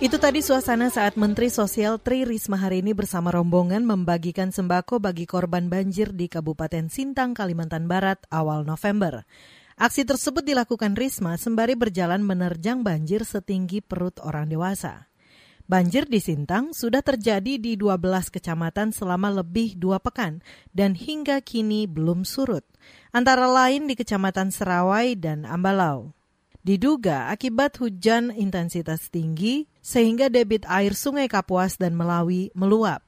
Itu 0.00 0.16
tadi 0.16 0.40
suasana 0.40 0.88
saat 0.88 1.20
Menteri 1.20 1.52
Sosial 1.52 2.00
Tri 2.00 2.24
Risma 2.24 2.56
hari 2.56 2.80
ini 2.80 2.96
bersama 2.96 3.28
rombongan 3.28 3.84
membagikan 3.84 4.48
sembako 4.48 5.04
bagi 5.04 5.28
korban 5.28 5.68
banjir 5.68 6.16
di 6.16 6.32
Kabupaten 6.32 6.88
Sintang, 6.88 7.36
Kalimantan 7.36 7.84
Barat 7.84 8.24
awal 8.32 8.64
November. 8.64 9.28
Aksi 9.76 10.08
tersebut 10.08 10.40
dilakukan 10.40 10.96
Risma 10.96 11.36
sembari 11.36 11.76
berjalan 11.76 12.24
menerjang 12.24 12.80
banjir 12.80 13.28
setinggi 13.28 13.84
perut 13.84 14.16
orang 14.24 14.48
dewasa. 14.48 15.12
Banjir 15.68 16.08
di 16.08 16.16
Sintang 16.16 16.72
sudah 16.72 17.04
terjadi 17.04 17.60
di 17.60 17.76
12 17.76 18.32
kecamatan 18.32 18.96
selama 18.96 19.28
lebih 19.44 19.76
dua 19.76 20.00
pekan 20.00 20.40
dan 20.72 20.96
hingga 20.96 21.44
kini 21.44 21.84
belum 21.84 22.24
surut, 22.24 22.64
antara 23.12 23.44
lain 23.44 23.84
di 23.84 23.92
Kecamatan 23.92 24.48
Serawai 24.48 25.20
dan 25.20 25.44
Ambalau. 25.44 26.16
Diduga 26.62 27.26
akibat 27.34 27.74
hujan 27.82 28.30
intensitas 28.30 29.10
tinggi 29.10 29.66
sehingga 29.82 30.30
debit 30.30 30.62
air 30.70 30.94
sungai 30.94 31.26
Kapuas 31.26 31.74
dan 31.74 31.98
Melawi 31.98 32.54
meluap. 32.54 33.02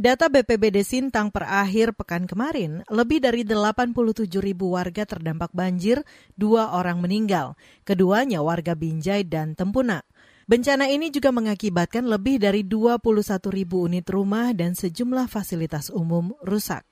Data 0.00 0.32
BPBD 0.32 0.80
Sintang 0.80 1.28
per 1.28 1.44
akhir 1.44 1.92
pekan 2.00 2.24
kemarin, 2.24 2.80
lebih 2.88 3.20
dari 3.20 3.44
87 3.44 4.24
ribu 4.40 4.72
warga 4.72 5.04
terdampak 5.04 5.52
banjir, 5.52 6.00
dua 6.32 6.72
orang 6.72 7.04
meninggal. 7.04 7.60
Keduanya 7.84 8.40
warga 8.40 8.72
Binjai 8.72 9.28
dan 9.28 9.52
Tempuna. 9.52 10.00
Bencana 10.48 10.88
ini 10.88 11.12
juga 11.12 11.28
mengakibatkan 11.28 12.08
lebih 12.08 12.40
dari 12.40 12.64
21 12.64 13.04
ribu 13.52 13.84
unit 13.84 14.08
rumah 14.08 14.56
dan 14.56 14.72
sejumlah 14.72 15.28
fasilitas 15.28 15.92
umum 15.92 16.32
rusak. 16.40 16.88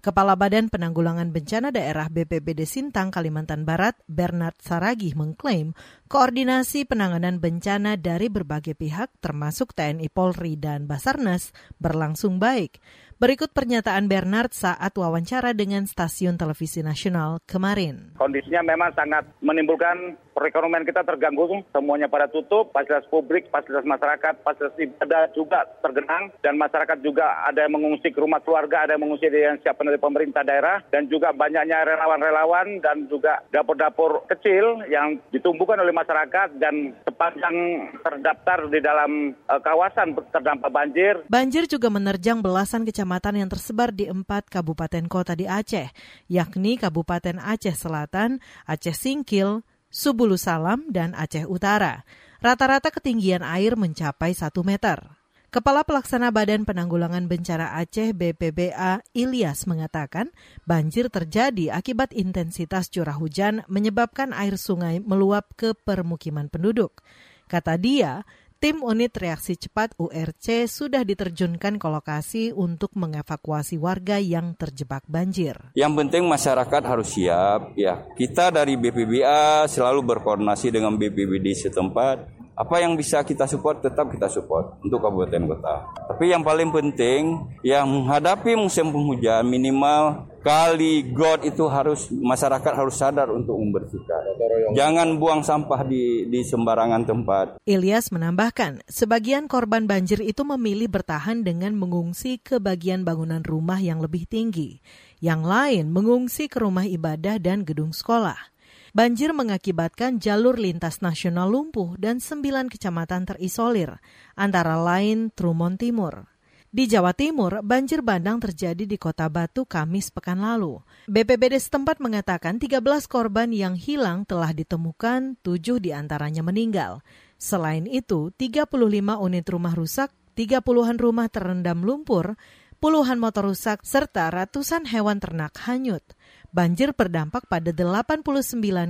Kepala 0.00 0.32
Badan 0.32 0.72
Penanggulangan 0.72 1.28
Bencana 1.28 1.68
Daerah 1.68 2.08
BPBD 2.08 2.64
Sintang, 2.64 3.12
Kalimantan 3.12 3.68
Barat, 3.68 4.00
Bernard 4.08 4.56
Saragih 4.56 5.12
mengklaim 5.12 5.76
koordinasi 6.08 6.88
penanganan 6.88 7.36
bencana 7.36 8.00
dari 8.00 8.32
berbagai 8.32 8.72
pihak 8.72 9.12
termasuk 9.20 9.76
TNI 9.76 10.08
Polri 10.08 10.56
dan 10.56 10.88
Basarnas 10.88 11.52
berlangsung 11.76 12.40
baik. 12.40 12.80
Berikut 13.20 13.52
pernyataan 13.52 14.08
Bernard 14.08 14.48
saat 14.56 14.96
wawancara 14.96 15.52
dengan 15.52 15.84
stasiun 15.84 16.40
televisi 16.40 16.80
nasional 16.80 17.44
kemarin. 17.44 18.16
Kondisinya 18.16 18.64
memang 18.64 18.96
sangat 18.96 19.28
menimbulkan 19.44 20.16
perekonomian 20.32 20.88
kita 20.88 21.04
terganggu, 21.04 21.60
semuanya 21.68 22.08
pada 22.08 22.32
tutup, 22.32 22.72
fasilitas 22.72 23.04
publik, 23.12 23.52
fasilitas 23.52 23.84
masyarakat, 23.84 24.40
fasilitas 24.40 24.72
ibadah 24.80 25.28
juga 25.36 25.68
tergenang, 25.84 26.32
dan 26.40 26.56
masyarakat 26.56 26.96
juga 27.04 27.44
ada 27.44 27.68
yang 27.68 27.76
mengungsi 27.76 28.08
ke 28.08 28.16
rumah 28.16 28.40
keluarga, 28.40 28.88
ada 28.88 28.96
yang 28.96 29.04
mengungsi 29.04 29.28
yang 29.28 29.60
siap 29.60 29.76
dari 29.76 30.00
pemerintah 30.00 30.40
daerah, 30.40 30.80
dan 30.88 31.04
juga 31.12 31.36
banyaknya 31.36 31.84
relawan-relawan 31.84 32.80
dan 32.80 33.04
juga 33.12 33.44
dapur-dapur 33.52 34.24
kecil 34.32 34.80
yang 34.88 35.20
ditumbuhkan 35.28 35.76
oleh 35.76 35.92
masyarakat 35.92 36.56
dan 36.56 36.96
sepanjang 37.04 37.84
terdaftar 38.00 38.64
di 38.72 38.80
dalam 38.80 39.36
uh, 39.44 39.60
kawasan 39.60 40.16
terdampak 40.32 40.72
banjir. 40.72 41.20
Banjir 41.28 41.68
juga 41.68 41.92
menerjang 41.92 42.40
belasan 42.40 42.88
kecamatan 42.88 43.09
yang 43.18 43.50
tersebar 43.50 43.90
di 43.90 44.06
empat 44.06 44.46
kabupaten 44.46 45.10
kota 45.10 45.34
di 45.34 45.50
Aceh, 45.50 45.90
yakni 46.30 46.78
Kabupaten 46.78 47.42
Aceh 47.42 47.74
Selatan, 47.74 48.38
Aceh 48.70 48.94
Singkil, 48.94 49.66
Subulu 49.90 50.38
Salam, 50.38 50.86
dan 50.94 51.18
Aceh 51.18 51.42
Utara. 51.50 52.06
Rata-rata 52.38 52.94
ketinggian 52.94 53.42
air 53.42 53.74
mencapai 53.74 54.30
1 54.30 54.54
meter. 54.62 55.02
Kepala 55.50 55.82
Pelaksana 55.82 56.30
Badan 56.30 56.62
Penanggulangan 56.62 57.26
Bencana 57.26 57.74
Aceh 57.74 58.14
BPBA 58.14 59.02
Ilyas 59.18 59.66
mengatakan 59.66 60.30
banjir 60.62 61.10
terjadi 61.10 61.74
akibat 61.74 62.14
intensitas 62.14 62.86
curah 62.86 63.18
hujan 63.18 63.66
menyebabkan 63.66 64.30
air 64.30 64.54
sungai 64.54 65.02
meluap 65.02 65.50
ke 65.58 65.74
permukiman 65.74 66.46
penduduk. 66.46 67.02
Kata 67.50 67.74
dia, 67.74 68.22
Tim 68.60 68.84
Unit 68.84 69.08
Reaksi 69.16 69.56
Cepat 69.56 69.96
URC 69.96 70.68
sudah 70.68 71.00
diterjunkan 71.00 71.80
ke 71.80 71.88
lokasi 71.88 72.52
untuk 72.52 72.92
mengevakuasi 72.92 73.80
warga 73.80 74.20
yang 74.20 74.52
terjebak 74.52 75.00
banjir. 75.08 75.56
Yang 75.72 75.92
penting 75.96 76.28
masyarakat 76.28 76.82
harus 76.84 77.08
siap 77.08 77.72
ya. 77.72 78.04
Kita 78.12 78.52
dari 78.52 78.76
BPBA 78.76 79.64
selalu 79.64 80.04
berkoordinasi 80.04 80.76
dengan 80.76 80.92
BPBD 81.00 81.56
setempat. 81.56 82.39
Apa 82.60 82.84
yang 82.84 82.92
bisa 82.92 83.24
kita 83.24 83.48
support 83.48 83.80
tetap 83.80 84.12
kita 84.12 84.28
support 84.28 84.76
untuk 84.84 85.00
kabupaten 85.00 85.48
kota. 85.48 85.80
Tapi 86.12 86.28
yang 86.28 86.44
paling 86.44 86.68
penting 86.68 87.40
yang 87.64 87.88
menghadapi 87.88 88.52
musim 88.52 88.92
penghujan 88.92 89.48
minimal 89.48 90.28
kali 90.44 91.08
got 91.08 91.40
itu 91.40 91.64
harus 91.72 92.12
masyarakat 92.12 92.72
harus 92.76 93.00
sadar 93.00 93.32
untuk 93.32 93.56
membersihkan. 93.56 94.36
Jangan 94.76 95.16
buang 95.16 95.40
sampah 95.40 95.88
di 95.88 96.28
di 96.28 96.44
sembarangan 96.44 97.08
tempat. 97.08 97.46
Ilyas 97.64 98.12
menambahkan, 98.12 98.84
sebagian 98.92 99.48
korban 99.48 99.88
banjir 99.88 100.20
itu 100.20 100.44
memilih 100.44 100.92
bertahan 100.92 101.40
dengan 101.40 101.72
mengungsi 101.72 102.36
ke 102.36 102.60
bagian 102.60 103.08
bangunan 103.08 103.40
rumah 103.40 103.80
yang 103.80 104.04
lebih 104.04 104.28
tinggi. 104.28 104.84
Yang 105.24 105.42
lain 105.48 105.84
mengungsi 105.88 106.52
ke 106.52 106.60
rumah 106.60 106.84
ibadah 106.84 107.40
dan 107.40 107.64
gedung 107.64 107.96
sekolah. 107.96 108.49
Banjir 108.90 109.30
mengakibatkan 109.30 110.18
jalur 110.18 110.58
lintas 110.58 110.98
nasional 110.98 111.46
lumpuh 111.46 111.94
dan 111.94 112.18
sembilan 112.18 112.66
kecamatan 112.66 113.22
terisolir, 113.22 114.02
antara 114.34 114.82
lain 114.82 115.30
Trumon 115.30 115.78
Timur. 115.78 116.26
Di 116.70 116.90
Jawa 116.90 117.14
Timur, 117.14 117.62
banjir 117.66 118.02
bandang 118.02 118.38
terjadi 118.38 118.86
di 118.86 118.94
Kota 118.94 119.26
Batu 119.30 119.62
Kamis 119.66 120.10
pekan 120.10 120.42
lalu. 120.42 120.78
BPBD 121.06 121.58
setempat 121.58 122.02
mengatakan 122.02 122.58
13 122.58 122.82
korban 123.10 123.50
yang 123.50 123.78
hilang 123.78 124.26
telah 124.26 124.50
ditemukan, 124.50 125.38
tujuh 125.42 125.78
di 125.78 125.90
antaranya 125.94 126.42
meninggal. 126.42 127.02
Selain 127.38 127.86
itu, 127.86 128.34
35 128.34 128.74
unit 129.18 129.46
rumah 129.50 129.74
rusak, 129.74 130.14
30-an 130.34 130.98
rumah 130.98 131.26
terendam 131.26 131.82
lumpur, 131.82 132.38
puluhan 132.78 133.18
motor 133.22 133.50
rusak, 133.50 133.82
serta 133.82 134.30
ratusan 134.30 134.86
hewan 134.86 135.18
ternak 135.18 135.54
hanyut. 135.66 136.02
Banjir 136.50 136.90
berdampak 136.90 137.46
pada 137.46 137.70
89 137.70 138.26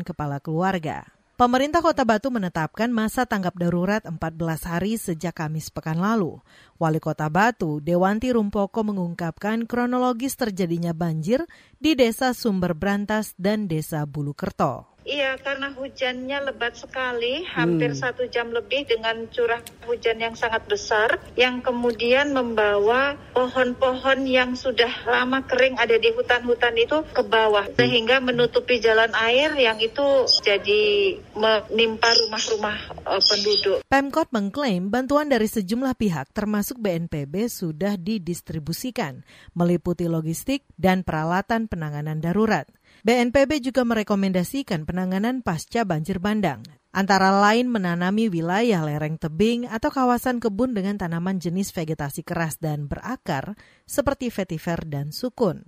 kepala 0.00 0.40
keluarga. 0.40 1.04
Pemerintah 1.36 1.84
Kota 1.84 2.08
Batu 2.08 2.32
menetapkan 2.32 2.88
masa 2.88 3.28
tanggap 3.28 3.52
darurat 3.56 4.00
14 4.00 4.16
hari 4.64 4.96
sejak 4.96 5.36
Kamis 5.36 5.68
pekan 5.68 6.00
lalu. 6.00 6.40
Wali 6.80 7.00
Kota 7.04 7.28
Batu, 7.28 7.84
Dewanti 7.84 8.32
Rumpoko 8.32 8.80
mengungkapkan 8.80 9.68
kronologis 9.68 10.40
terjadinya 10.40 10.96
banjir 10.96 11.44
di 11.76 11.92
Desa 11.92 12.32
Sumber 12.32 12.72
Brantas 12.72 13.36
dan 13.36 13.68
Desa 13.68 14.08
Bulukerto. 14.08 14.99
Iya, 15.00 15.40
karena 15.40 15.72
hujannya 15.72 16.52
lebat 16.52 16.76
sekali, 16.76 17.40
hampir 17.48 17.96
hmm. 17.96 18.00
satu 18.00 18.28
jam 18.28 18.52
lebih 18.52 18.84
dengan 18.84 19.24
curah 19.32 19.64
hujan 19.88 20.20
yang 20.20 20.36
sangat 20.36 20.68
besar, 20.68 21.16
yang 21.40 21.64
kemudian 21.64 22.36
membawa 22.36 23.16
pohon-pohon 23.32 24.28
yang 24.28 24.52
sudah 24.52 24.92
lama 25.08 25.40
kering 25.48 25.80
ada 25.80 25.96
di 25.96 26.12
hutan-hutan 26.12 26.76
itu 26.76 27.00
ke 27.16 27.24
bawah, 27.24 27.64
hmm. 27.64 27.80
sehingga 27.80 28.20
menutupi 28.20 28.76
jalan 28.76 29.08
air 29.16 29.56
yang 29.56 29.80
itu 29.80 30.28
jadi 30.44 31.16
menimpa 31.32 32.12
rumah-rumah 32.26 32.78
uh, 33.08 33.22
penduduk. 33.24 33.80
Pemkot 33.88 34.28
mengklaim 34.36 34.92
bantuan 34.92 35.32
dari 35.32 35.48
sejumlah 35.48 35.96
pihak, 35.96 36.36
termasuk 36.36 36.76
BNPB, 36.76 37.48
sudah 37.48 37.96
didistribusikan, 37.96 39.24
meliputi 39.56 40.12
logistik 40.12 40.68
dan 40.76 41.08
peralatan 41.08 41.72
penanganan 41.72 42.20
darurat. 42.20 42.68
BNPB 43.00 43.64
juga 43.64 43.80
merekomendasikan 43.88 44.84
penanganan 44.84 45.40
pasca 45.40 45.88
banjir 45.88 46.20
bandang, 46.20 46.60
antara 46.92 47.32
lain 47.32 47.72
menanami 47.72 48.28
wilayah 48.28 48.84
lereng 48.84 49.16
tebing 49.16 49.64
atau 49.64 49.88
kawasan 49.88 50.36
kebun 50.36 50.76
dengan 50.76 51.00
tanaman 51.00 51.40
jenis 51.40 51.72
vegetasi 51.72 52.20
keras 52.20 52.60
dan 52.60 52.92
berakar 52.92 53.56
seperti 53.88 54.28
vetiver 54.28 54.84
dan 54.84 55.16
sukun. 55.16 55.64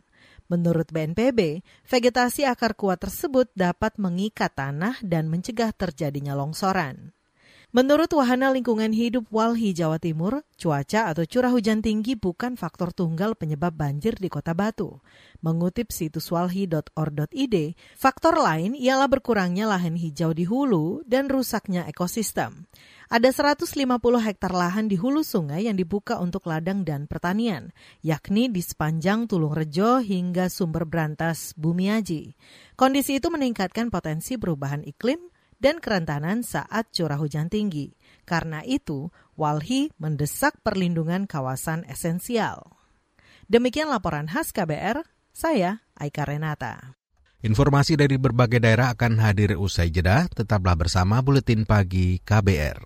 Menurut 0.53 0.93
BNPB, 0.93 1.65
vegetasi 1.89 2.45
akar 2.45 2.77
kuat 2.77 3.01
tersebut 3.01 3.49
dapat 3.57 3.97
mengikat 3.97 4.53
tanah 4.53 5.01
dan 5.01 5.33
mencegah 5.33 5.73
terjadinya 5.73 6.37
longsoran. 6.37 7.17
Menurut 7.73 8.13
Wahana 8.13 8.53
Lingkungan 8.53 8.93
Hidup 8.93 9.33
Walhi 9.33 9.73
Jawa 9.73 9.97
Timur, 9.97 10.45
cuaca 10.61 11.09
atau 11.09 11.25
curah 11.25 11.49
hujan 11.49 11.81
tinggi 11.81 12.21
bukan 12.21 12.53
faktor 12.53 12.93
tunggal 12.93 13.33
penyebab 13.33 13.73
banjir 13.73 14.13
di 14.21 14.29
Kota 14.29 14.53
Batu. 14.53 15.01
Mengutip 15.41 15.89
situs 15.89 16.29
walhi.or.id, 16.29 17.57
faktor 17.97 18.37
lain 18.37 18.77
ialah 18.77 19.09
berkurangnya 19.09 19.65
lahan 19.65 19.97
hijau 19.97 20.37
di 20.37 20.45
hulu 20.45 21.01
dan 21.09 21.33
rusaknya 21.33 21.89
ekosistem. 21.89 22.69
Ada 23.09 23.33
150 23.33 23.65
hektar 24.21 24.53
lahan 24.53 24.93
di 24.93 25.01
hulu 25.01 25.25
sungai 25.25 25.65
yang 25.65 25.81
dibuka 25.81 26.21
untuk 26.21 26.45
ladang 26.45 26.85
dan 26.85 27.09
pertanian, 27.09 27.73
yakni 28.05 28.53
di 28.53 28.61
sepanjang 28.61 29.25
Tulung 29.25 29.57
Rejo 29.57 29.97
hingga 30.05 30.53
Sumber 30.53 30.85
Brantas 30.85 31.57
Bumiaji. 31.57 32.37
Kondisi 32.77 33.17
itu 33.17 33.33
meningkatkan 33.33 33.89
potensi 33.89 34.37
perubahan 34.37 34.85
iklim 34.85 35.32
dan 35.63 35.79
kerentanan 35.79 36.43
saat 36.43 36.91
curah 36.91 37.23
hujan 37.23 37.47
tinggi. 37.47 37.95
Karena 38.27 38.67
itu, 38.67 39.15
Walhi 39.39 39.95
mendesak 40.03 40.59
perlindungan 40.67 41.31
kawasan 41.31 41.87
esensial. 41.87 42.75
Demikian 43.47 43.87
laporan 43.87 44.27
khas 44.27 44.51
KBR, 44.51 45.07
saya 45.31 45.87
Aika 45.95 46.27
Renata. 46.27 46.99
Informasi 47.43 47.99
dari 47.99 48.19
berbagai 48.19 48.63
daerah 48.63 48.95
akan 48.95 49.19
hadir 49.19 49.59
usai 49.59 49.91
jeda, 49.91 50.31
tetaplah 50.31 50.79
bersama 50.79 51.19
Buletin 51.23 51.67
Pagi 51.67 52.23
KBR. 52.23 52.79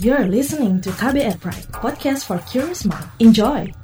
You're 0.00 0.28
listening 0.28 0.80
to 0.80 0.92
KBR 0.96 1.40
Pride, 1.40 1.68
podcast 1.76 2.24
for 2.24 2.40
curious 2.48 2.88
mind. 2.88 3.04
Enjoy! 3.20 3.79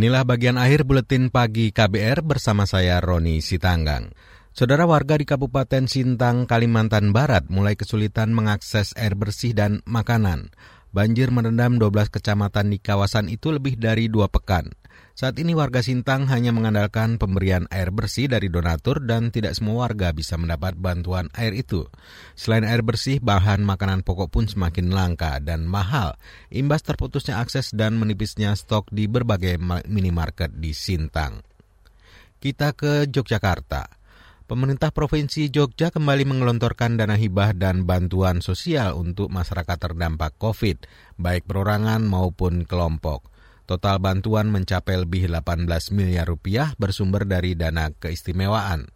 Inilah 0.00 0.24
bagian 0.24 0.56
akhir 0.56 0.88
buletin 0.88 1.28
pagi 1.28 1.76
KBR 1.76 2.24
bersama 2.24 2.64
saya 2.64 3.04
Roni 3.04 3.44
Sitanggang. 3.44 4.08
Saudara 4.48 4.88
warga 4.88 5.20
di 5.20 5.28
Kabupaten 5.28 5.84
Sintang, 5.92 6.48
Kalimantan 6.48 7.12
Barat 7.12 7.52
mulai 7.52 7.76
kesulitan 7.76 8.32
mengakses 8.32 8.96
air 8.96 9.12
bersih 9.12 9.52
dan 9.52 9.84
makanan. 9.84 10.56
Banjir 10.96 11.28
merendam 11.28 11.76
12 11.76 12.16
kecamatan 12.16 12.72
di 12.72 12.80
kawasan 12.80 13.28
itu 13.28 13.52
lebih 13.52 13.76
dari 13.76 14.08
dua 14.08 14.32
pekan. 14.32 14.72
Saat 15.20 15.36
ini 15.36 15.52
warga 15.52 15.84
Sintang 15.84 16.24
hanya 16.32 16.48
mengandalkan 16.48 17.20
pemberian 17.20 17.68
air 17.68 17.92
bersih 17.92 18.24
dari 18.24 18.48
donatur 18.48 19.04
dan 19.04 19.28
tidak 19.28 19.52
semua 19.52 19.84
warga 19.84 20.16
bisa 20.16 20.40
mendapat 20.40 20.80
bantuan 20.80 21.28
air 21.36 21.52
itu. 21.52 21.84
Selain 22.32 22.64
air 22.64 22.80
bersih, 22.80 23.20
bahan 23.20 23.60
makanan 23.60 24.00
pokok 24.00 24.32
pun 24.32 24.48
semakin 24.48 24.88
langka 24.88 25.36
dan 25.44 25.68
mahal. 25.68 26.16
Imbas 26.48 26.80
terputusnya 26.88 27.36
akses 27.36 27.76
dan 27.76 28.00
menipisnya 28.00 28.56
stok 28.56 28.88
di 28.88 29.12
berbagai 29.12 29.60
minimarket 29.92 30.56
di 30.56 30.72
Sintang. 30.72 31.44
Kita 32.40 32.72
ke 32.72 33.04
Yogyakarta. 33.04 34.00
Pemerintah 34.48 34.88
Provinsi 34.88 35.52
Jogja 35.52 35.92
kembali 35.92 36.24
mengelontorkan 36.24 36.96
dana 36.96 37.20
hibah 37.20 37.52
dan 37.52 37.84
bantuan 37.84 38.40
sosial 38.40 38.96
untuk 38.96 39.28
masyarakat 39.28 39.76
terdampak 39.76 40.40
COVID, 40.40 40.88
baik 41.20 41.44
perorangan 41.44 42.08
maupun 42.08 42.64
kelompok. 42.64 43.28
Total 43.70 44.02
bantuan 44.02 44.50
mencapai 44.50 44.98
lebih 44.98 45.30
18 45.30 45.70
miliar 45.94 46.26
rupiah 46.26 46.74
bersumber 46.74 47.22
dari 47.22 47.54
dana 47.54 47.94
keistimewaan. 47.94 48.90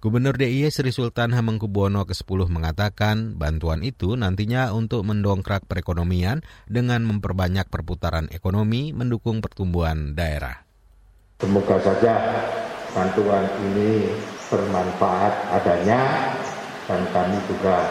Gubernur 0.00 0.40
DIY 0.40 0.72
Sri 0.72 0.88
Sultan 0.88 1.36
Hamengkubuwono 1.36 2.08
ke-10 2.08 2.48
mengatakan 2.48 3.36
bantuan 3.36 3.84
itu 3.84 4.16
nantinya 4.16 4.72
untuk 4.72 5.04
mendongkrak 5.04 5.68
perekonomian 5.68 6.40
dengan 6.64 7.04
memperbanyak 7.04 7.68
perputaran 7.68 8.32
ekonomi 8.32 8.96
mendukung 8.96 9.44
pertumbuhan 9.44 10.16
daerah. 10.16 10.64
Semoga 11.36 11.76
saja 11.84 12.16
bantuan 12.96 13.44
ini 13.68 14.16
bermanfaat 14.48 15.60
adanya 15.60 16.32
dan 16.88 17.04
kami 17.12 17.36
juga 17.52 17.84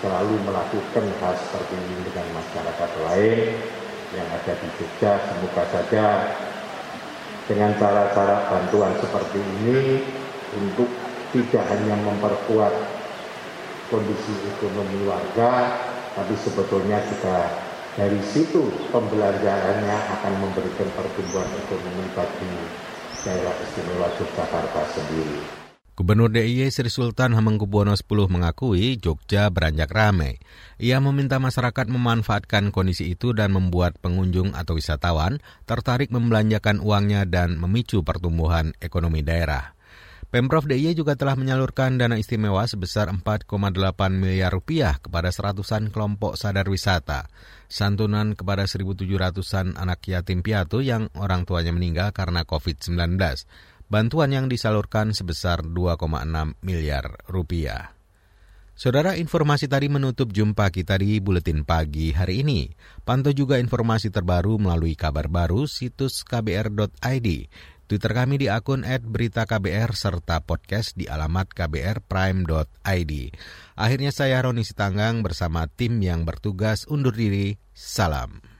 selalu 0.00 0.40
melakukan 0.40 1.04
hal 1.20 1.36
seperti 1.36 1.76
ini 1.76 2.00
dengan 2.08 2.26
masyarakat 2.40 2.90
lain 3.04 3.40
yang 4.14 4.26
ada 4.26 4.52
di 4.58 4.68
Jogja 4.78 5.12
semoga 5.30 5.64
saja 5.70 6.06
dengan 7.46 7.74
cara-cara 7.78 8.46
bantuan 8.50 8.94
seperti 8.98 9.38
ini 9.38 10.02
untuk 10.54 10.90
tidak 11.30 11.64
hanya 11.70 11.94
memperkuat 12.02 12.74
kondisi 13.90 14.34
ekonomi 14.54 15.06
warga, 15.06 15.78
tapi 16.14 16.34
sebetulnya 16.38 17.02
juga 17.06 17.50
dari 17.98 18.22
situ 18.22 18.70
pembelajarannya 18.94 19.96
akan 20.18 20.34
memberikan 20.42 20.88
pertumbuhan 20.94 21.50
ekonomi 21.58 22.06
bagi 22.14 22.54
daerah 23.26 23.54
istimewa 23.66 24.08
Yogyakarta 24.14 24.82
sendiri. 24.94 25.59
Gubernur 26.00 26.32
DIY 26.32 26.72
Sri 26.72 26.88
Sultan 26.88 27.36
Hamengkubuwono 27.36 27.92
X 27.92 28.08
mengakui 28.08 28.96
Jogja 28.96 29.52
beranjak 29.52 29.92
ramai. 29.92 30.40
Ia 30.80 30.96
meminta 30.96 31.36
masyarakat 31.36 31.92
memanfaatkan 31.92 32.72
kondisi 32.72 33.12
itu 33.12 33.36
dan 33.36 33.52
membuat 33.52 34.00
pengunjung 34.00 34.56
atau 34.56 34.80
wisatawan 34.80 35.44
tertarik 35.68 36.08
membelanjakan 36.08 36.80
uangnya 36.80 37.28
dan 37.28 37.60
memicu 37.60 38.00
pertumbuhan 38.00 38.72
ekonomi 38.80 39.20
daerah. 39.20 39.76
Pemprov 40.32 40.64
DIY 40.64 40.96
juga 40.96 41.20
telah 41.20 41.36
menyalurkan 41.36 42.00
dana 42.00 42.16
istimewa 42.16 42.64
sebesar 42.64 43.12
4,8 43.12 43.44
miliar 44.08 44.56
rupiah 44.56 44.96
kepada 45.04 45.28
seratusan 45.28 45.92
kelompok 45.92 46.40
sadar 46.40 46.64
wisata. 46.72 47.28
Santunan 47.68 48.32
kepada 48.32 48.64
1.700-an 48.64 49.76
anak 49.76 50.00
yatim 50.08 50.40
piatu 50.40 50.80
yang 50.80 51.12
orang 51.12 51.44
tuanya 51.44 51.76
meninggal 51.76 52.16
karena 52.16 52.48
COVID-19. 52.48 53.20
Bantuan 53.90 54.30
yang 54.30 54.46
disalurkan 54.46 55.10
sebesar 55.10 55.66
2,6 55.66 56.06
miliar 56.62 57.26
rupiah. 57.26 57.90
Saudara, 58.78 59.18
informasi 59.18 59.66
tadi 59.66 59.90
menutup 59.90 60.30
jumpa 60.30 60.70
kita 60.70 60.94
di 60.94 61.18
Buletin 61.18 61.66
Pagi 61.66 62.14
hari 62.14 62.46
ini. 62.46 62.70
Pantau 63.02 63.34
juga 63.34 63.58
informasi 63.58 64.14
terbaru 64.14 64.62
melalui 64.62 64.94
kabar 64.94 65.26
baru 65.26 65.66
situs 65.66 66.22
kbr.id. 66.22 67.28
Twitter 67.90 68.12
kami 68.14 68.38
di 68.38 68.46
akun 68.46 68.86
@beritaKBR 68.86 69.90
serta 69.98 70.46
podcast 70.46 70.94
di 70.94 71.10
alamat 71.10 71.50
kbrprime.id. 71.50 73.12
Akhirnya 73.74 74.14
saya 74.14 74.38
Roni 74.46 74.62
Sitanggang 74.62 75.26
bersama 75.26 75.66
tim 75.66 75.98
yang 75.98 76.22
bertugas 76.22 76.86
undur 76.86 77.18
diri. 77.18 77.58
Salam. 77.74 78.59